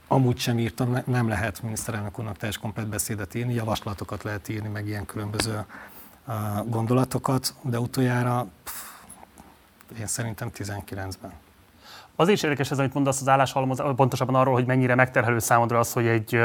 [0.09, 4.69] amúgy sem írtam, ne, nem lehet miniszterelnök úrnak teljes komplet beszédet írni, javaslatokat lehet írni,
[4.69, 5.65] meg ilyen különböző
[6.27, 6.35] uh,
[6.69, 8.95] gondolatokat, de utoljára pff,
[9.99, 11.33] én szerintem 19-ben.
[12.17, 15.93] Az is érdekes ez, amit mondasz az álláshalmoz, pontosabban arról, hogy mennyire megterhelő számodra az,
[15.93, 16.41] hogy egy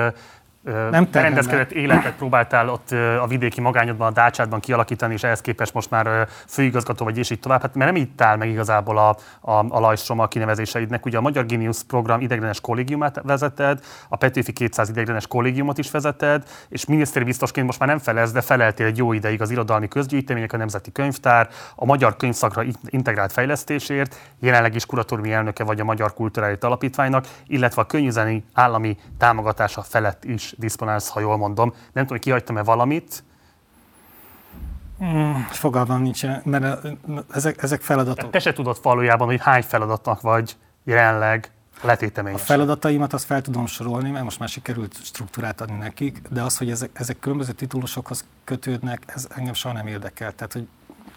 [0.64, 2.92] nem berendezkedett életet próbáltál ott
[3.22, 7.40] a vidéki magányodban, a dácsádban kialakítani, és ehhez képest most már főigazgató vagy, és így
[7.40, 7.62] tovább.
[7.62, 11.06] Hát mert nem itt áll meg igazából a, a, a lajstrom a kinevezéseidnek.
[11.06, 13.80] Ugye a Magyar Genius program ideglenes kollégiumát vezeted,
[14.10, 18.42] a Petőfi 200 ideglenes kollégiumot is vezeted, és miniszteri biztosként most már nem felez, de
[18.42, 24.16] feleltél egy jó ideig az irodalmi közgyűjtemények, a Nemzeti Könyvtár, a Magyar Könyvszakra integrált fejlesztésért,
[24.40, 30.24] jelenleg is kuratóriumi elnöke vagy a Magyar Kulturális Alapítványnak, illetve a könyvzeni állami támogatása felett
[30.24, 31.70] is diszponálsz, ha jól mondom.
[31.70, 33.24] Nem tudom, hogy kihagytam-e valamit.
[34.98, 36.88] Hmm, fogalmam nincs, mert
[37.32, 38.32] ezek, ezek feladatok.
[38.32, 42.42] Te se tudod valójában, hogy hány feladatnak vagy jelenleg letéteményes.
[42.42, 46.58] A feladataimat azt fel tudom sorolni, mert most már sikerült struktúrát adni nekik, de az,
[46.58, 50.34] hogy ezek, ezek különböző titulusokhoz kötődnek, ez engem soha nem érdekel.
[50.36, 50.68] Tehát, hogy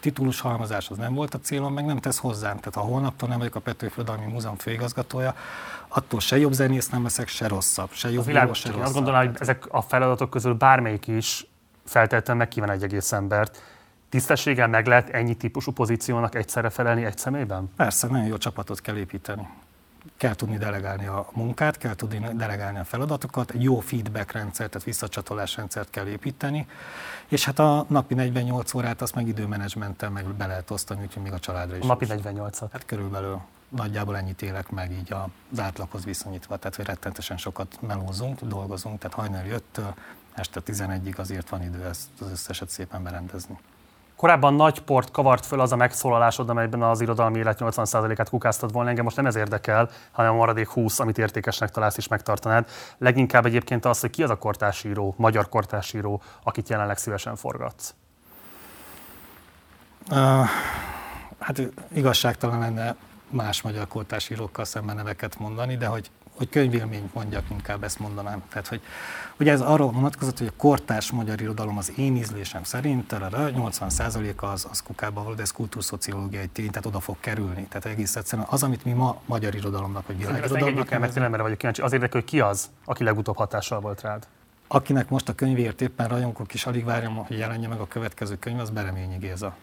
[0.00, 2.56] titulus halmazás az nem volt a célom, meg nem tesz hozzám.
[2.56, 5.34] Tehát ha holnaptól nem vagyok a Petőfi Irodalmi Múzeum főigazgatója,
[5.94, 8.84] attól se jobb zenész nem leszek, se rosszabb, se jobb világos, se rosszabb.
[8.84, 11.46] Azt gondolom, hogy ezek a feladatok közül bármelyik is
[11.84, 13.62] feltétlenül megkíván egy egész embert.
[14.08, 17.70] Tisztességgel meg lehet ennyi típusú pozíciónak egyszerre felelni egy személyben?
[17.76, 19.48] Persze, nagyon jó csapatot kell építeni
[20.16, 24.86] kell tudni delegálni a munkát, kell tudni delegálni a feladatokat, egy jó feedback rendszert, tehát
[24.86, 26.66] visszacsatolás rendszert kell építeni,
[27.28, 31.32] és hát a napi 48 órát azt meg időmenedzsmenttel meg be lehet osztani, úgyhogy még
[31.32, 31.82] a családra is.
[31.82, 32.68] A napi 48-at?
[32.72, 33.40] Hát körülbelül
[33.76, 35.14] nagyjából ennyit élek meg így
[35.50, 39.94] az átlaghoz viszonyítva, tehát hogy rettentesen sokat melózunk, dolgozunk, tehát hajnali 5-től
[40.34, 43.58] este 11-ig azért van idő ezt az összeset szépen berendezni.
[44.16, 48.88] Korábban nagy port kavart föl az a megszólalásod, amelyben az irodalmi élet 80%-át kukáztad volna.
[48.88, 52.68] Engem most nem ez érdekel, hanem a maradék 20, amit értékesnek találsz is megtartanád.
[52.98, 57.94] Leginkább egyébként az, hogy ki az a kortásíró, magyar kortásíró, akit jelenleg szívesen forgatsz.
[60.10, 60.46] Uh,
[61.38, 61.62] hát
[61.92, 62.96] igazságtalan lenne
[63.32, 68.42] más magyar kortásírókkal szemben neveket mondani, de hogy hogy könyvélményt mondjak, inkább ezt mondanám.
[68.48, 68.80] Tehát, hogy
[69.38, 74.66] ugye ez arról vonatkozott, hogy a kortárs magyar irodalom az én ízlésem szerint, 80%-a az,
[74.70, 77.66] az kukába való, de ez kultúrszociológiai tény, tehát oda fog kerülni.
[77.68, 80.90] Tehát egész egyszerűen az, amit mi ma magyar irodalomnak, vagy világirodalomnak...
[80.90, 81.82] El, mert tényleg vagyok kíváncsi.
[81.82, 84.26] Az érdekel, hogy ki az, aki legutóbb hatással volt rád?
[84.74, 88.58] akinek most a könyvért éppen rajongok, és alig várom, hogy jelenje meg a következő könyv,
[88.58, 89.56] az Bereményi Géza.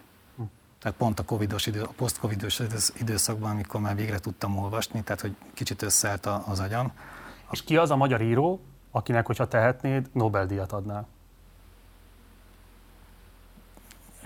[0.82, 2.62] Tehát pont a covidos idő, a post-covidos
[3.00, 6.92] időszakban, amikor már végre tudtam olvasni, tehát hogy kicsit összeállt az agyam.
[7.52, 8.62] És ki az a magyar író,
[8.92, 11.08] akinek, hogyha tehetnéd, Nobel-díjat adnál?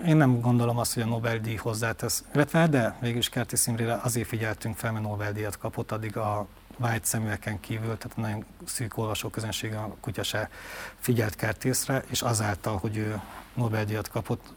[0.06, 2.24] Én nem gondolom azt, hogy a Nobel-díj hozzátesz.
[2.34, 6.46] Illetve, de végülis Kerti Szimrére azért figyeltünk fel, mert Nobel-díjat kapott, addig a
[6.78, 10.50] vágy szemüveken kívül, tehát nagyon szűk olvasóközönség a kutya se
[10.98, 13.20] figyelt Kertészre, és azáltal, hogy ő
[13.54, 14.54] Nobel-díjat kapott,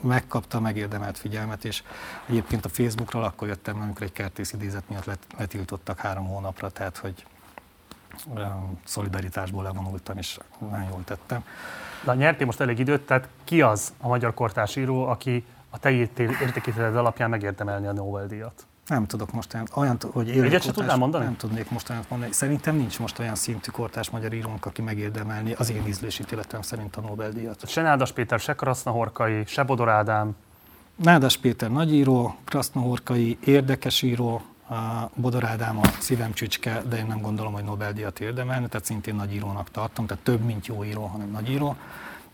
[0.00, 1.82] megkapta megérdemelt figyelmet, és
[2.26, 6.96] egyébként a Facebookról akkor jöttem, amikor egy kertész idézet miatt let, letiltottak három hónapra, tehát
[6.96, 7.26] hogy
[8.84, 11.44] szolidaritásból levonultam, és nagyon jól tettem.
[12.04, 16.96] De nyertél most elég időt, tehát ki az a magyar kortársíró, aki a te értékítéleted
[16.96, 18.66] alapján megérdemelni a Nobel-díjat?
[18.86, 21.24] Nem tudok most olyan, olyan hogy élő Egyet tudnám mondani?
[21.24, 22.32] Nem tudnék most olyan mondani.
[22.32, 27.00] Szerintem nincs most olyan szintű kortás magyar írónk, aki megérdemelni az én ízlésítéletem szerint a
[27.00, 27.68] Nobel-díjat.
[27.68, 30.36] Se Nádas Péter, se Krasznahorkai, se Bodor Ádám.
[30.96, 34.42] Nádas Péter nagyíró, Krasznahorkai érdekes író,
[35.14, 39.70] Bodor Ádám a szívem csücske, de én nem gondolom, hogy Nobel-díjat érdemelni, tehát szintén nagyírónak
[39.70, 41.76] tartom, tehát több, mint jó író, hanem nagyíró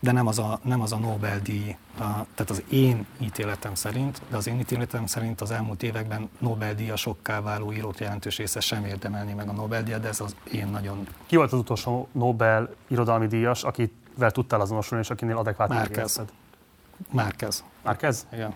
[0.03, 4.37] de nem az a, nem az a Nobel-díj, a, tehát az én ítéletem szerint, de
[4.37, 9.49] az én ítéletem szerint az elmúlt években Nobel-díjasokká váló írók jelentős része sem érdemelni meg
[9.49, 11.07] a Nobel-díjat, de ez az én nagyon...
[11.25, 16.21] Ki volt az utolsó Nobel irodalmi díjas, akivel tudtál azonosulni, és akinél adekvát Márkez.
[17.11, 17.63] Márkez.
[17.81, 18.27] Márkez?
[18.33, 18.53] Igen.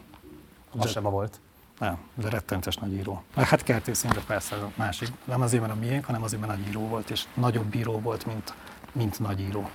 [0.77, 1.39] Az sem volt.
[1.79, 3.23] Nem, de rettentes nagy író.
[3.35, 5.09] Hát Kertész de persze a másik.
[5.23, 8.25] Nem azért, mert a miénk, hanem azért, mert nagy író volt, és nagyobb bíró volt,
[8.25, 8.53] mint,
[8.91, 9.69] mint nagy író.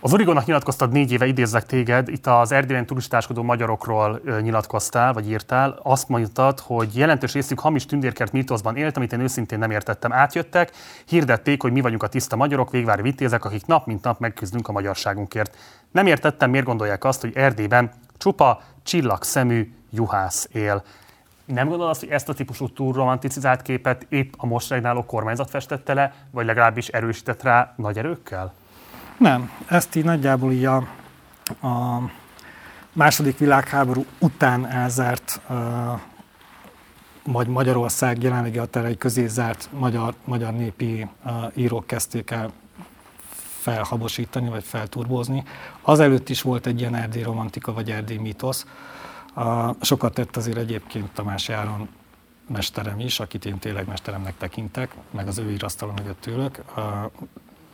[0.00, 5.78] Az Origonnak nyilatkoztad négy éve, idézzek téged, itt az Erdélyben turistáskodó magyarokról nyilatkoztál, vagy írtál.
[5.82, 10.12] Azt mondtad, hogy jelentős részük hamis tündérkert mítoszban élt, amit én őszintén nem értettem.
[10.12, 10.72] Átjöttek,
[11.06, 14.72] hirdették, hogy mi vagyunk a tiszta magyarok, végvári vitézek, akik nap mint nap megküzdünk a
[14.72, 15.56] magyarságunkért.
[15.90, 20.82] Nem értettem, miért gondolják azt, hogy Erdélyben csupa csillagszemű juhász él.
[21.44, 25.94] Nem gondolod azt, hogy ezt a típusú túlromanticizált képet épp a most regnáló kormányzat festette
[25.94, 28.54] le, vagy legalábbis erősített rá nagy erőkkel?
[29.18, 30.76] Nem, ezt így nagyjából így a,
[31.66, 32.02] a
[32.92, 35.40] második világháború után elzárt
[37.22, 41.06] vagy Magyarország jelenlegi határai közé zárt magyar, magyar népi
[41.54, 42.52] írók kezdték el
[43.60, 45.44] felhabosítani, vagy felturbózni.
[45.82, 48.66] Azelőtt is volt egy ilyen erdély romantika, vagy erdély mítosz.
[49.36, 51.88] Uh, sokat tett azért egyébként Tamás Járon
[52.46, 56.62] mesterem is, akit én tényleg mesteremnek tekintek, meg az ő írasztalom mögött ülök.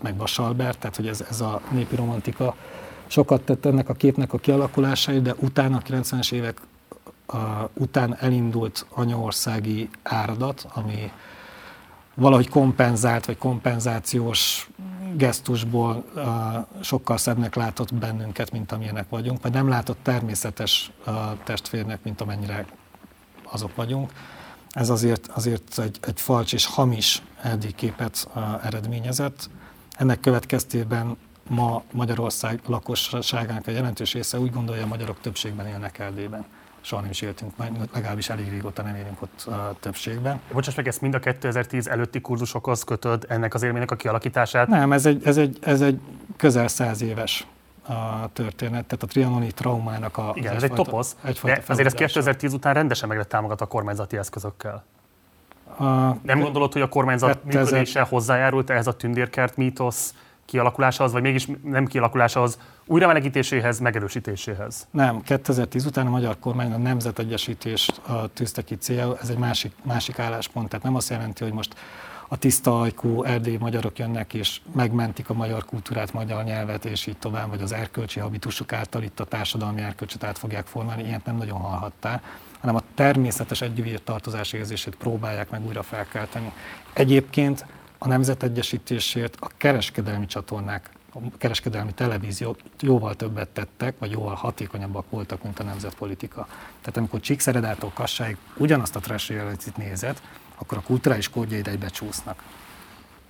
[0.04, 2.54] Meg Vasalbert, tehát hogy ez, ez a népi romantika
[3.06, 6.60] sokat tett ennek a képnek a kialakulásáért, de utána, a 90-es évek
[7.32, 7.40] uh,
[7.74, 11.12] után elindult anyaországi áradat, ami
[12.14, 14.68] valahogy kompenzált, vagy kompenzációs
[15.16, 16.24] gesztusból uh,
[16.80, 22.66] sokkal szebbnek látott bennünket, mint amilyenek vagyunk, vagy nem látott természetes uh, testvérnek, mint amennyire
[23.50, 24.12] azok vagyunk.
[24.70, 27.22] Ez azért, azért egy, egy falcs és hamis
[27.76, 29.48] képet uh, eredményezett.
[29.96, 31.16] Ennek következtében
[31.48, 36.44] ma Magyarország lakosságának egy jelentős része úgy gondolja, hogy a magyarok többségben élnek Erdélyben.
[36.80, 37.52] Soha nem is éltünk,
[37.92, 40.40] legalábbis elég régóta nem élünk ott a többségben.
[40.52, 44.68] Bocsáss meg, ezt mind a 2010 előtti kurzusokhoz kötöd ennek az élménynek a kialakítását?
[44.68, 46.00] Nem, ez egy, ez egy, ez egy
[46.36, 47.46] közel száz éves
[47.88, 50.32] a történet, tehát a trianoni traumának a...
[50.34, 54.16] Igen, ez egy toposz, de azért ez 2010 után rendesen meg lett támogatva a kormányzati
[54.16, 54.84] eszközökkel.
[55.78, 57.62] A, nem gondolod, hogy a kormányzat 2000...
[57.62, 60.14] működése hozzájárult ehhez a tündérkert mítosz
[60.44, 64.86] kialakulásához, vagy mégis nem kialakulásához, újra melegítéséhez, megerősítéséhez?
[64.90, 68.00] Nem, 2010 után a magyar kormány a nemzetegyesítést
[68.34, 71.74] tűzte ki cél, ez egy másik, másik álláspont, tehát nem azt jelenti, hogy most
[72.28, 77.16] a tiszta ajkú erdélyi magyarok jönnek és megmentik a magyar kultúrát, magyar nyelvet, és így
[77.16, 81.36] tovább, vagy az erkölcsi habitusuk által itt a társadalmi erkölcset át fogják formálni, ilyet nem
[81.36, 82.22] nagyon hallhattál
[82.64, 86.52] hanem a természetes együtt tartozás érzését próbálják meg újra felkelteni.
[86.92, 87.66] Egyébként
[87.98, 95.42] a nemzetegyesítésért a kereskedelmi csatornák, a kereskedelmi televíziók jóval többet tettek, vagy jóval hatékonyabbak voltak,
[95.42, 96.46] mint a nemzetpolitika.
[96.80, 99.32] Tehát amikor Csíkszeredától Kassáig ugyanazt a trash
[99.76, 100.22] nézett,
[100.58, 102.42] akkor a kulturális kódjaid egybe csúsznak.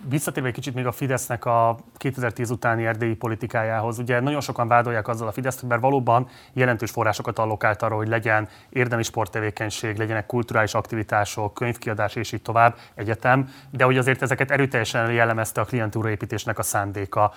[0.09, 5.07] Visszatérve egy kicsit még a Fidesznek a 2010 utáni erdélyi politikájához, ugye nagyon sokan vádolják
[5.07, 10.73] azzal a Fideszt, hogy valóban jelentős forrásokat allokált arra, hogy legyen érdemi sporttevékenység, legyenek kulturális
[10.73, 16.63] aktivitások, könyvkiadás és így tovább, egyetem, de hogy azért ezeket erőteljesen jellemezte a klientúraépítésnek a
[16.63, 17.33] szándéka.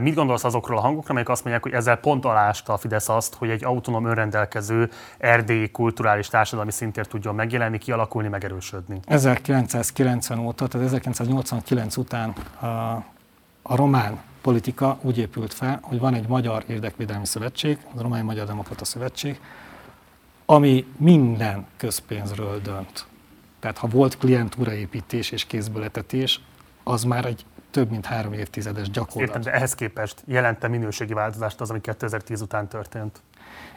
[0.00, 3.34] Mit gondolsz azokról a hangokról, amelyek azt mondják, hogy ezzel pont alásta a Fidesz azt,
[3.34, 9.00] hogy egy autonóm önrendelkező erdélyi kulturális társadalmi szintért tudjon megjelenni, kialakulni, megerősödni?
[9.06, 12.11] 1990 óta, tehát 1989 után
[12.60, 12.66] a,
[13.62, 18.46] a román politika úgy épült fel, hogy van egy Magyar Érdekvédelmi Szövetség, az Román Magyar
[18.46, 19.40] Demokrata Szövetség,
[20.44, 23.06] ami minden közpénzről dönt.
[23.60, 25.90] Tehát ha volt klientúraépítés és kézből
[26.82, 29.28] az már egy több mint három évtizedes gyakorlat.
[29.28, 33.22] Értem, de ehhez képest jelente minőségi változást az, ami 2010 után történt?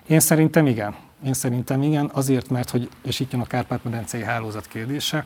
[0.07, 0.95] Én szerintem igen.
[1.25, 5.25] Én szerintem igen, azért, mert, hogy, és itt jön a Kárpát-medencei hálózat kérdése,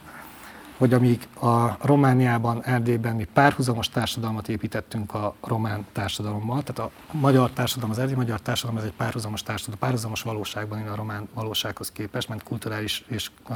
[0.80, 7.52] hogy amíg a Romániában, Erdélyben mi párhuzamos társadalmat építettünk a román társadalommal, tehát a magyar
[7.52, 12.30] társadalom, az erdélyi magyar társadalom ez egy párhuzamos társadalom, párhuzamos valóságban a román valósághoz képest,
[12.30, 13.54] mert kulturális és a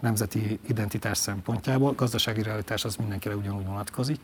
[0.00, 4.20] nemzeti identitás szempontjából, gazdasági realitás az mindenkire ugyanúgy vonatkozik.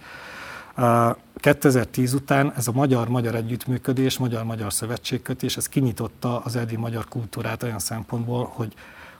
[1.34, 7.78] 2010 után ez a magyar-magyar együttműködés, magyar-magyar szövetségkötés, ez kinyitotta az erdélyi magyar kultúrát olyan
[7.78, 8.74] szempontból, hogy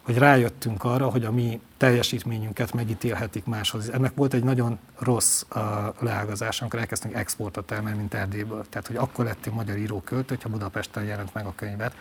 [0.09, 3.88] hogy rájöttünk arra, hogy a mi teljesítményünket megítélhetik máshoz.
[3.90, 5.62] Ennek volt egy nagyon rossz uh,
[6.00, 8.64] leágazás, amikor elkezdtünk exportot termelni, mint Erdélyből.
[8.68, 11.94] Tehát, hogy akkor lettünk magyar íróköltő, hogyha Budapesten jelent meg a könyvet.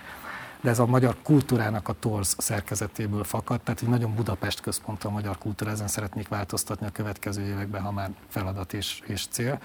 [0.61, 5.09] De ez a magyar kultúrának a torz szerkezetéből fakad, tehát egy nagyon Budapest központ a
[5.09, 9.59] magyar kultúra, ezen szeretnék változtatni a következő években, ha már feladat és, és cél.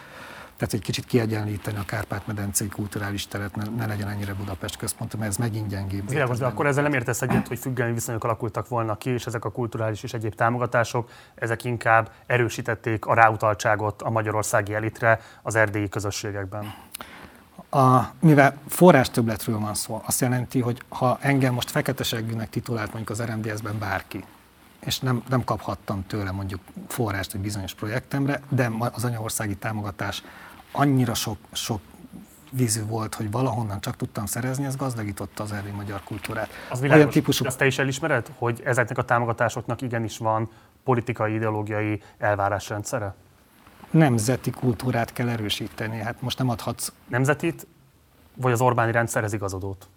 [0.63, 5.31] Tehát egy kicsit kiegyenlíteni a Kárpát-medencei kulturális teret, ne, ne legyen ennyire Budapest központ, mert
[5.31, 6.09] ez megint gyengébb.
[6.09, 9.45] Világos, de akkor ezzel nem értesz egyet, hogy függelmi viszonyok alakultak volna ki, és ezek
[9.45, 15.89] a kulturális és egyéb támogatások, ezek inkább erősítették a ráutaltságot a magyarországi elitre az erdélyi
[15.89, 16.75] közösségekben.
[17.71, 22.93] A, mivel forrás többletről van szó, azt jelenti, hogy ha engem most fekete seggűnek titulált
[22.93, 24.25] mondjuk az RMDS-ben bárki,
[24.81, 30.23] és nem, nem kaphattam tőle mondjuk forrást egy bizonyos projektemre, de az anyaországi támogatás
[30.73, 31.81] annyira sok, sok
[32.51, 36.51] vízű volt, hogy valahonnan csak tudtam szerezni, ez gazdagította az erdélyi magyar kultúrát.
[36.71, 37.45] Az világos, Olyan típusú...
[37.47, 40.51] Azt te is elismered, hogy ezeknek a támogatásoknak igenis van
[40.85, 43.15] politikai, ideológiai elvárásrendszere?
[43.91, 45.99] Nemzeti kultúrát kell erősíteni.
[45.99, 46.93] Hát most nem adhatsz...
[47.09, 47.67] Nemzetit,
[48.35, 49.89] vagy az Orbáni rendszerhez igazodót?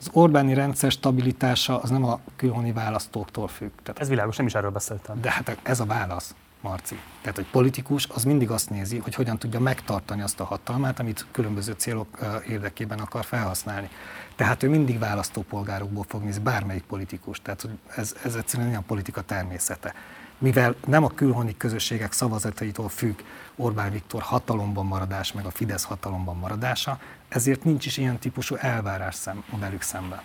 [0.00, 3.70] Az Orbáni rendszer stabilitása az nem a külhoni választóktól függ.
[3.82, 5.20] Tehát, ez világos, nem is erről beszéltem.
[5.20, 6.34] De hát ez a válasz.
[6.60, 7.00] Marci.
[7.20, 11.26] Tehát, hogy politikus az mindig azt nézi, hogy hogyan tudja megtartani azt a hatalmát, amit
[11.30, 13.88] különböző célok érdekében akar felhasználni.
[14.36, 17.42] Tehát ő mindig választópolgárokból fog nézni, bármelyik politikus.
[17.42, 19.94] Tehát ez, ez egyszerűen a politika természete.
[20.38, 23.20] Mivel nem a külhoni közösségek szavazataitól függ
[23.56, 26.98] Orbán Viktor hatalomban maradás, meg a Fidesz hatalomban maradása,
[27.28, 30.20] ezért nincs is ilyen típusú elvárás szem, velük szemben.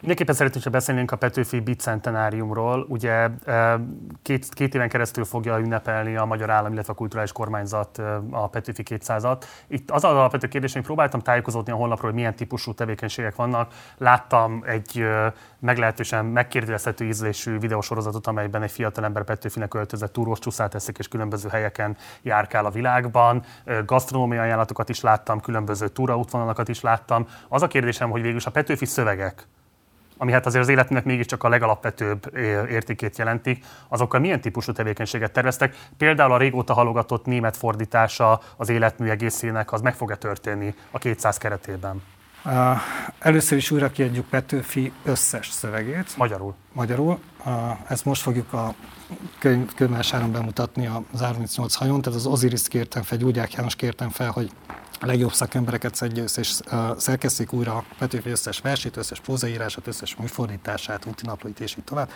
[0.00, 2.86] Mindenképpen szeretnénk, ha beszélnénk a Petőfi bicentenáriumról.
[2.88, 3.28] Ugye
[4.22, 7.98] két, két éven keresztül fogja ünnepelni a Magyar Állam, illetve a Kulturális Kormányzat
[8.30, 9.42] a Petőfi 200-at.
[9.66, 13.72] Itt az az alapvető kérdés, hogy próbáltam tájékozódni a honlapról, hogy milyen típusú tevékenységek vannak.
[13.98, 15.04] Láttam egy
[15.58, 21.96] meglehetősen megkérdezhető ízlésű videósorozatot, amelyben egy fiatalember Petőfinek öltözött túrós csúszát eszik, és különböző helyeken
[22.22, 23.42] járkál a világban.
[23.86, 27.26] Gasztronómiai ajánlatokat is láttam, különböző túraútvonalakat is láttam.
[27.48, 29.46] Az a kérdésem, hogy végül a Petőfi szövegek,
[30.20, 32.36] ami hát azért az életünknek mégiscsak a legalapvetőbb
[32.68, 35.76] értékét jelentik, azokkal milyen típusú tevékenységet terveztek?
[35.96, 41.36] Például a régóta halogatott német fordítása az életmű egészének, az meg fog-e történni a 200
[41.36, 42.02] keretében?
[43.18, 46.16] Először is újra kiadjuk Petőfi összes szövegét.
[46.16, 46.54] Magyarul.
[46.72, 47.18] Magyarul.
[47.88, 48.74] Ezt most fogjuk a
[49.38, 54.30] könyv, könyvvásáron bemutatni az 38 hajón, tehát az Osiris kértem fel, Gyurgyák János kértem fel,
[54.30, 54.50] hogy
[55.06, 61.06] legjobb szakembereket szedje össze, és uh, szerkesztik újra Petőfi összes versét, összes prózaírását, összes műfordítását,
[61.06, 62.10] útinaplóit és így tovább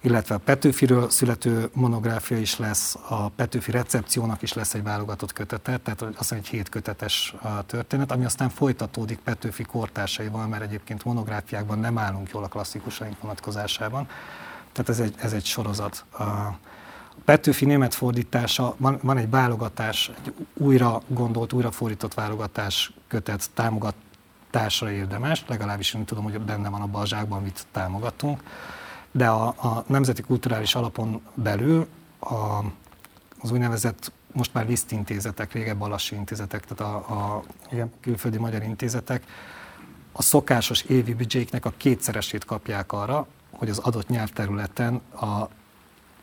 [0.00, 5.78] illetve a Petőfiről születő monográfia is lesz, a Petőfi recepciónak is lesz egy válogatott kötete,
[5.78, 7.34] tehát azt mondja, egy hét kötetes
[7.66, 14.08] történet, ami aztán folytatódik Petőfi kortársaival, mert egyébként monográfiákban nem állunk jól a klasszikusaink vonatkozásában.
[14.72, 16.04] Tehát ez egy, ez egy sorozat.
[17.30, 24.90] Petőfi német fordítása, van, van egy válogatás, egy újra gondolt, újra fordított válogatás kötet támogatásra
[24.90, 28.42] érdemes, legalábbis én tudom, hogy benne van a balzsákban, amit támogatunk
[29.10, 31.86] de a, a Nemzeti Kulturális Alapon belül
[32.20, 32.34] a,
[33.40, 37.92] az úgynevezett most már Liszt intézetek, régebben Balassi intézetek, tehát a, a Igen.
[38.00, 39.24] külföldi magyar intézetek,
[40.12, 45.48] a szokásos évi büdzséknek a kétszeresét kapják arra, hogy az adott nyelvterületen a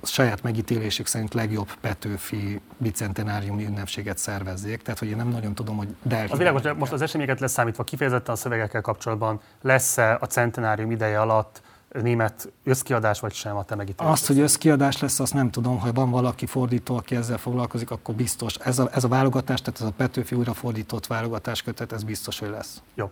[0.04, 4.82] saját megítélésük szerint legjobb Petőfi bicentenáriumi ünnepséget szervezzék.
[4.82, 6.32] Tehát, hogy én nem nagyon tudom, hogy Delhi.
[6.32, 11.62] Az világos, most az eseményeket leszámítva, kifejezetten a szövegekkel kapcsolatban lesz-e a centenárium ideje alatt
[12.02, 14.12] német összkiadás, vagy sem a te megítélés?
[14.12, 15.80] Azt, hogy összkiadás lesz, azt nem tudom.
[15.80, 18.56] Ha van valaki fordító, aki ezzel foglalkozik, akkor biztos.
[18.56, 22.50] Ez a, ez a válogatás, tehát ez a Petőfi újrafordított válogatás kötet, ez biztos, hogy
[22.50, 22.82] lesz.
[22.96, 23.12] Jó.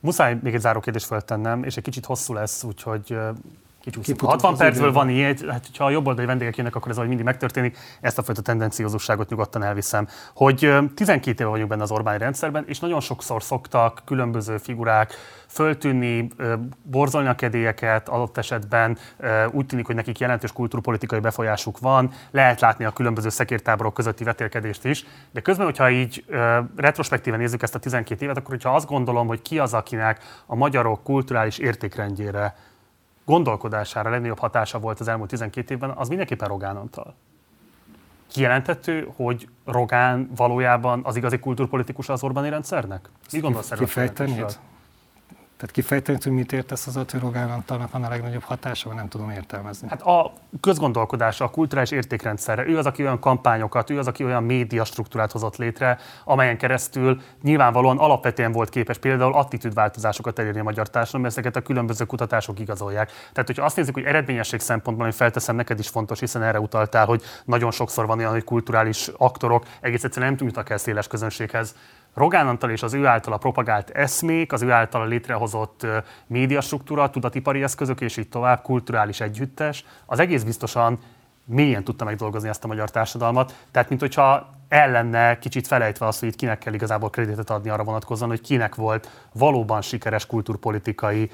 [0.00, 3.18] Muszáj még egy záró kérdést feltennem, és egy kicsit hosszú lesz, úgyhogy
[3.86, 4.20] kicsúszik.
[4.20, 7.78] 60 percből van ilyen, hát ha a jobboldali vendégek jönnek, akkor ez vagy mindig megtörténik.
[8.00, 10.08] Ezt a fajta tendenciózusságot nyugodtan elviszem.
[10.34, 15.14] Hogy 12 éve vagyunk benne az Orbán rendszerben, és nagyon sokszor szoktak különböző figurák
[15.48, 16.28] föltűnni,
[16.82, 18.98] borzolni a kedélyeket, adott esetben
[19.50, 24.84] úgy tűnik, hogy nekik jelentős kultúrpolitikai befolyásuk van, lehet látni a különböző szekértáborok közötti vetélkedést
[24.84, 26.24] is, de közben, hogyha így
[26.76, 30.54] retrospektíven nézzük ezt a 12 évet, akkor hogyha azt gondolom, hogy ki az, akinek a
[30.54, 32.54] magyarok kulturális értékrendjére
[33.26, 37.14] gondolkodására legnagyobb hatása volt az elmúlt 12 évben, az mindenképpen Rogán Antal.
[38.30, 43.08] Kijelentető, hogy Rogán valójában az igazi kulturpolitikus az Orbáni rendszernek?
[43.32, 43.86] Mi gondolsz erről?
[45.56, 49.08] Tehát kifejteni, hogy mit értesz az hogy Rogán Antalnak van a legnagyobb hatása, vagy nem
[49.08, 49.88] tudom értelmezni.
[49.88, 52.66] Hát a közgondolkodása, a kulturális értékrendszerre.
[52.66, 57.20] Ő az, aki olyan kampányokat, ő az, aki olyan média struktúrát hozott létre, amelyen keresztül
[57.42, 63.10] nyilvánvalóan alapvetően volt képes például attitűdváltozásokat elérni a magyar társadalom, ezeket a különböző kutatások igazolják.
[63.32, 67.06] Tehát, hogyha azt nézzük, hogy eredményesség szempontból, hogy felteszem neked is fontos, hiszen erre utaltál,
[67.06, 71.74] hogy nagyon sokszor van olyan, hogy kulturális aktorok egész egyszerűen nem tudnak el széles közönséghez
[72.16, 75.86] Rogán Antal és az ő általa propagált eszmék, az ő általa létrehozott
[76.26, 80.98] médiastruktúra, tudatipari eszközök és így tovább, kulturális együttes, az egész biztosan
[81.44, 83.54] mélyen tudta megdolgozni ezt a magyar társadalmat.
[83.70, 87.70] Tehát, mint hogyha el lenne kicsit felejtve azt, hogy itt kinek kell igazából kreditet adni
[87.70, 91.30] arra vonatkozóan, hogy kinek volt valóban sikeres kulturpolitikai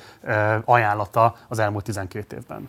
[0.64, 2.68] ajánlata az elmúlt 12 évben.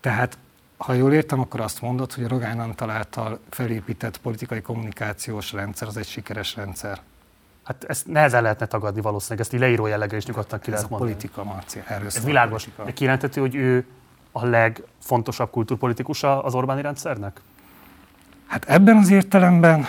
[0.00, 0.38] Tehát
[0.76, 5.88] ha jól értem, akkor azt mondod, hogy a Rogán Antal által felépített politikai kommunikációs rendszer
[5.88, 7.00] az egy sikeres rendszer.
[7.66, 10.86] Hát ezt nehezen lehetne tagadni valószínűleg, ezt így leíró jelleggel is nyugodtan ki Ez lehet
[10.86, 11.12] a mondani.
[11.12, 12.62] politika, Marci, erről Ez világos.
[12.62, 12.84] Politika.
[12.84, 13.86] De kijelenthető, hogy ő
[14.32, 17.40] a legfontosabb kulturpolitikusa az Orbáni rendszernek?
[18.46, 19.84] Hát ebben az értelemben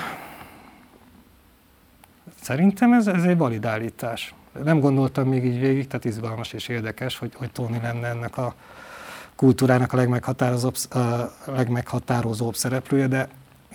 [2.42, 4.34] szerintem ez, ez egy valid állítás.
[4.64, 8.54] Nem gondoltam még így végig, tehát izgalmas és érdekes, hogy, hogy Tóni lenne ennek a
[9.36, 13.28] kultúrának a legmeghatározóbb, a legmeghatározóbb szereplője, de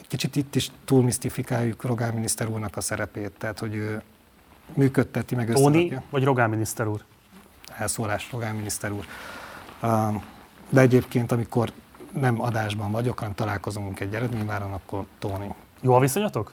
[0.09, 4.03] kicsit itt is túlmisztifikáljuk Rogán miniszter úrnak a szerepét, tehát hogy ő
[4.75, 7.05] működteti meg Tóni vagy Rogán miniszter úr?
[7.79, 9.05] Elszólás, Rogán miniszter úr.
[10.69, 11.73] De egyébként, amikor
[12.13, 15.55] nem adásban vagyok, hanem találkozunk egy eredményváron, akkor Tóni.
[15.81, 16.53] Jó a viszonyatok?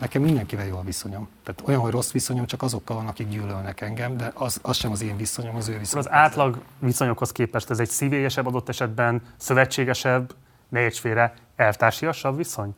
[0.00, 1.28] Nekem mindenkivel jó a viszonyom.
[1.44, 4.90] Tehát olyan, hogy rossz viszonyom, csak azokkal van, akik gyűlölnek engem, de az, az sem
[4.90, 6.06] az én viszonyom, az ő viszonyom.
[6.06, 10.34] Az átlag viszonyokhoz képest ez egy szívélyesebb adott esetben, szövetségesebb,
[10.72, 12.74] ne félre, elvtársiasabb viszony?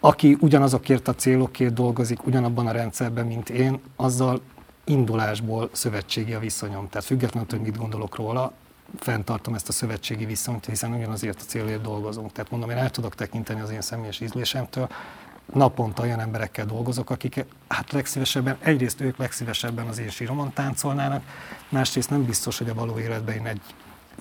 [0.00, 4.40] Aki ugyanazokért a célokért dolgozik, ugyanabban a rendszerben, mint én, azzal
[4.84, 6.88] indulásból szövetségi a viszonyom.
[6.88, 8.52] Tehát függetlenül, hogy mit gondolok róla,
[8.98, 12.32] fenntartom ezt a szövetségi viszonyt, hiszen ugyanazért a célért dolgozunk.
[12.32, 14.88] Tehát mondom, én el tudok tekinteni az én személyes ízlésemtől,
[15.52, 21.22] naponta olyan emberekkel dolgozok, akik hát legszívesebben, egyrészt ők legszívesebben az én síromon táncolnának,
[21.68, 23.60] másrészt nem biztos, hogy a való életben én egy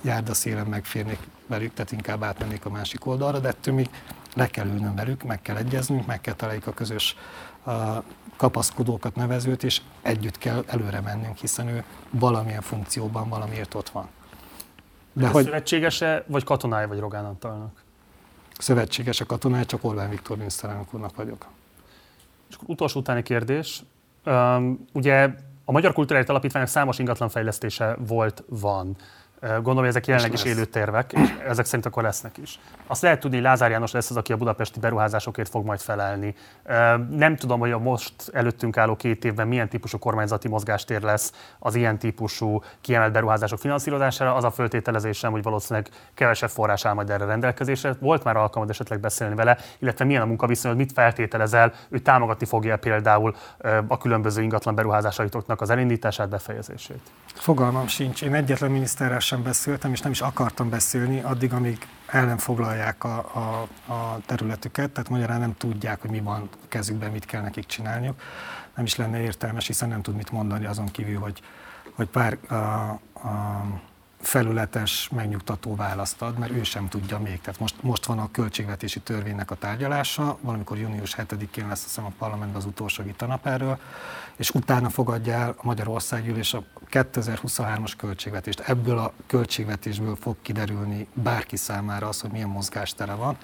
[0.02, 3.89] járdaszélen megférnék velük, tehát inkább átmennék a másik oldalra, de ettől még
[4.36, 7.16] le kell ülnöm velük, meg kell egyeznünk, meg kell találjuk a közös
[8.36, 14.08] kapaszkodókat, nevezőt, és együtt kell előre mennünk, hiszen ő valamilyen funkcióban valamiért ott van.
[15.14, 17.84] De, De hogy szövetségese, vagy katonája vagy Rogán Antalnak?
[18.58, 21.48] Szövetséges a katonája, csak Orbán Viktor miniszterelnök úrnak vagyok.
[22.50, 23.84] És utolsó utáni kérdés.
[24.26, 25.30] Um, ugye
[25.66, 28.95] a Magyar Kulturális Alapítványok számos ingatlanfejlesztése volt, van.
[29.42, 32.60] Gondolom, hogy ezek jelenleg is élő tervek, és ezek szerint akkor lesznek is.
[32.88, 36.36] Azt lehet tudni, hogy Lázár János lesz az, aki a budapesti beruházásokért fog majd felelni.
[37.10, 41.76] Nem tudom, hogy a most előttünk álló két évben milyen típusú kormányzati mozgástér lesz az
[41.76, 44.36] ilyen típusú kiemelt beruházások finanszírozására.
[44.36, 47.96] Az a föltételezésem, hogy valószínűleg kevesebb forrás áll majd erre rendelkezésre.
[48.00, 52.78] Volt már alkalmad esetleg beszélni vele, illetve milyen a munkaviszony, mit feltételezel, ő támogatni fogja
[52.78, 53.36] például
[53.88, 57.02] a különböző ingatlan beruházásaitoknak az elindítását, befejezését.
[57.40, 58.22] Fogalmam sincs.
[58.22, 63.04] Én egyetlen miniszterrel sem beszéltem, és nem is akartam beszélni addig, amíg el nem foglalják
[63.04, 67.66] a, a, a területüket, tehát magyarán nem tudják, hogy mi van kezükben, mit kell nekik
[67.66, 68.22] csinálniuk.
[68.76, 71.42] Nem is lenne értelmes, hiszen nem tud mit mondani azon kívül, hogy,
[71.96, 73.00] hogy pár a, a,
[74.28, 77.41] felületes, megnyugtató választ ad, mert ő sem tudja még.
[77.41, 82.11] Tehát most, most van a költségvetési törvénynek a tárgyalása, valamikor június 7-én lesz hiszem a
[82.17, 83.80] parlamentben az utolsó vitanap erről,
[84.36, 88.59] és utána fogadja el a Magyarországgyűlés a 2023-as költségvetést.
[88.59, 93.38] Ebből a költségvetésből fog kiderülni bárki számára az, hogy milyen mozgástere van,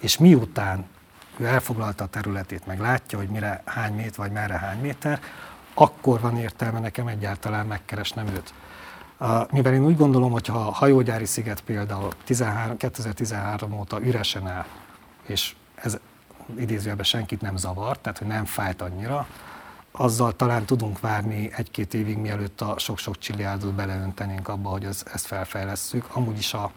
[0.00, 0.86] és miután
[1.36, 5.20] ő elfoglalta a területét, meg látja, hogy mire hány méter, vagy merre hány méter,
[5.74, 8.52] akkor van értelme nekem egyáltalán megkeresnem őt.
[9.50, 14.64] Mivel én úgy gondolom, hogy ha a hajógyári sziget például 13, 2013 óta üresen áll,
[15.26, 15.98] és ez
[16.58, 19.26] idézőjelben senkit nem zavar, tehát hogy nem fájt annyira,
[19.90, 25.26] azzal talán tudunk várni egy-két évig, mielőtt a sok-sok csilliárdot beleöntenénk abba, hogy ez, ezt
[25.26, 26.06] felfejlesszük.
[26.12, 26.70] Amúgy is a,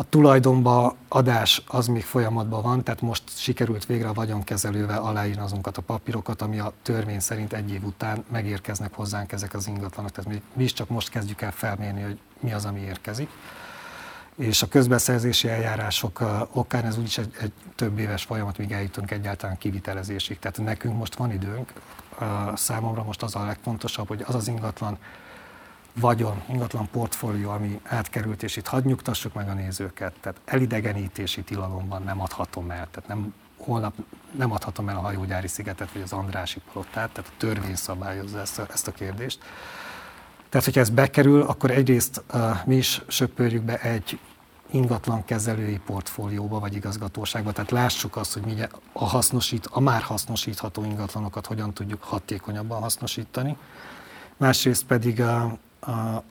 [0.00, 5.76] a tulajdonba adás az még folyamatban van, tehát most sikerült végre a vagyonkezelővel aláírni azokat
[5.76, 10.10] a papírokat, ami a törvény szerint egy év után megérkeznek hozzánk ezek az ingatlanok.
[10.10, 13.28] Tehát mi is csak most kezdjük el felmérni, hogy mi az, ami érkezik.
[14.36, 16.22] És a közbeszerzési eljárások
[16.52, 20.38] okán ez úgyis egy, egy több éves folyamat, míg eljutunk egyáltalán kivitelezésig.
[20.38, 21.72] Tehát nekünk most van időnk,
[22.54, 24.98] számomra most az a legfontosabb, hogy az az ingatlan
[26.00, 32.02] vagyon, ingatlan portfólió, ami átkerült, és itt hadd nyugtassuk meg a nézőket, tehát elidegenítési tilalomban
[32.02, 33.94] nem adhatom el, tehát nem, holnap
[34.36, 38.58] nem adhatom el a hajógyári szigetet, vagy az Andrási palotát, tehát a törvény szabályozza ezt
[38.58, 39.38] a, ezt a kérdést.
[40.48, 44.18] Tehát, hogyha ez bekerül, akkor egyrészt uh, mi is söpörjük be egy
[44.70, 48.54] ingatlan kezelői portfólióba vagy igazgatóságba, tehát lássuk azt, hogy mi
[48.92, 53.56] a, hasznosít, a már hasznosítható ingatlanokat hogyan tudjuk hatékonyabban hasznosítani.
[54.36, 55.58] Másrészt pedig a,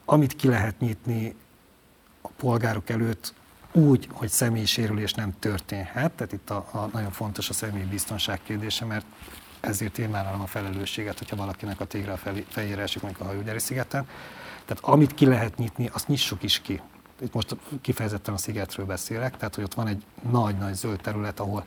[0.04, 1.34] amit ki lehet nyitni
[2.22, 3.34] a polgárok előtt
[3.72, 8.40] úgy, hogy személyi sérülés nem történhet, tehát itt a, a nagyon fontos a személyi biztonság
[8.42, 9.06] kérdése, mert
[9.60, 12.18] ezért én vállalom a felelősséget, hogyha valakinek a tégre a
[12.48, 14.08] fejére esik, mondjuk a hajógyári szigeten.
[14.64, 16.80] Tehát amit ki lehet nyitni, azt nyissuk is ki.
[17.20, 21.64] Itt most kifejezetten a szigetről beszélek, tehát hogy ott van egy nagy-nagy zöld terület, ahol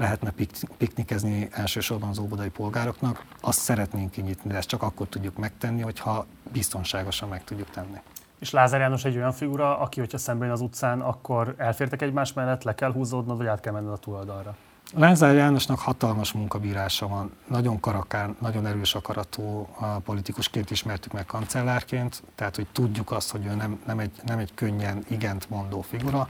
[0.00, 0.32] lehetne
[0.76, 6.26] piknikezni elsősorban az óbodai polgároknak, azt szeretnénk kinyitni, de ezt csak akkor tudjuk megtenni, hogyha
[6.52, 8.00] biztonságosan meg tudjuk tenni.
[8.38, 12.62] És Lázár János egy olyan figura, aki, hogyha szemben az utcán, akkor elfértek egymás mellett,
[12.62, 14.56] le kell húzódnod, vagy át kell menned a túloldalra?
[14.94, 19.68] Lázár Jánosnak hatalmas munkabírása van, nagyon karakán, nagyon erős akaratú
[20.04, 24.54] politikusként ismertük meg kancellárként, tehát hogy tudjuk azt, hogy ő nem, nem, egy, nem egy
[24.54, 26.28] könnyen igent mondó figura,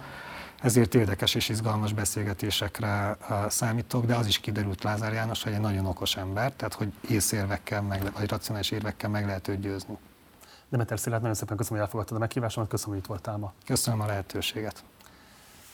[0.61, 3.17] ezért érdekes és izgalmas beszélgetésekre
[3.49, 7.83] számítok, de az is kiderült Lázár János, hogy egy nagyon okos ember, tehát hogy észérvekkel,
[7.83, 9.99] meg, vagy racionális érvekkel meg lehet őt győzni.
[10.69, 13.53] Demeter Szilárd, nagyon szépen köszönöm, hogy elfogadtad a meghívásomat, köszönöm, hogy itt voltál ma.
[13.67, 14.85] Köszönöm a lehetőséget.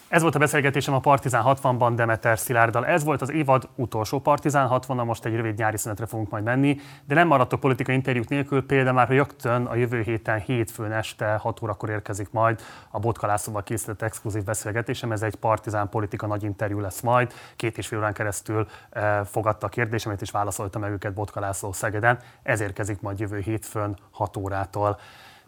[0.08, 2.86] Ez volt a beszélgetésem a Partizán 60-ban Demeter Szilárddal.
[2.86, 6.76] Ez volt az évad utolsó Partizán 60 most egy rövid nyári szünetre fogunk majd menni,
[7.04, 11.62] de nem maradtok politikai interjúk nélkül, például már rögtön a jövő héten hétfőn este 6
[11.62, 15.12] órakor érkezik majd a Botkalászóval készített exkluzív beszélgetésem.
[15.12, 17.32] Ez egy Partizán politika nagy interjú lesz majd.
[17.56, 22.18] Két és fél órán keresztül eh, fogadta a kérdésemet és válaszolta meg őket Botkalászó Szegeden.
[22.42, 24.98] Ez érkezik majd jövő hétfőn 6 órától.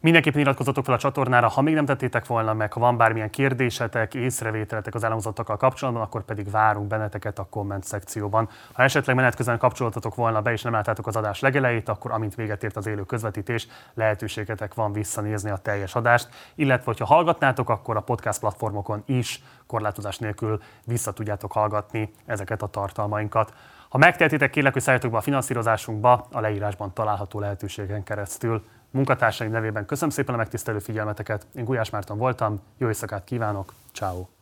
[0.01, 4.15] Mindenképpen iratkozzatok fel a csatornára, ha még nem tettétek volna meg, ha van bármilyen kérdésetek,
[4.15, 8.49] észrevételetek az elhangzottakkal kapcsolatban, akkor pedig várunk benneteket a komment szekcióban.
[8.73, 12.35] Ha esetleg menet közben kapcsoltatok volna be és nem láttátok az adás legelejét, akkor amint
[12.35, 17.97] véget ért az élő közvetítés, lehetőségetek van visszanézni a teljes adást, illetve ha hallgatnátok, akkor
[17.97, 23.53] a podcast platformokon is korlátozás nélkül vissza tudjátok hallgatni ezeket a tartalmainkat.
[23.89, 28.65] Ha megtehetitek, kérlek, hogy szálljatok be a finanszírozásunkba a leírásban található lehetőségen keresztül.
[28.99, 31.47] Munkatársaim nevében köszönöm szépen a megtisztelő figyelmeteket.
[31.55, 34.38] Én Gulyás Márton voltam, jó éjszakát kívánok, ciao.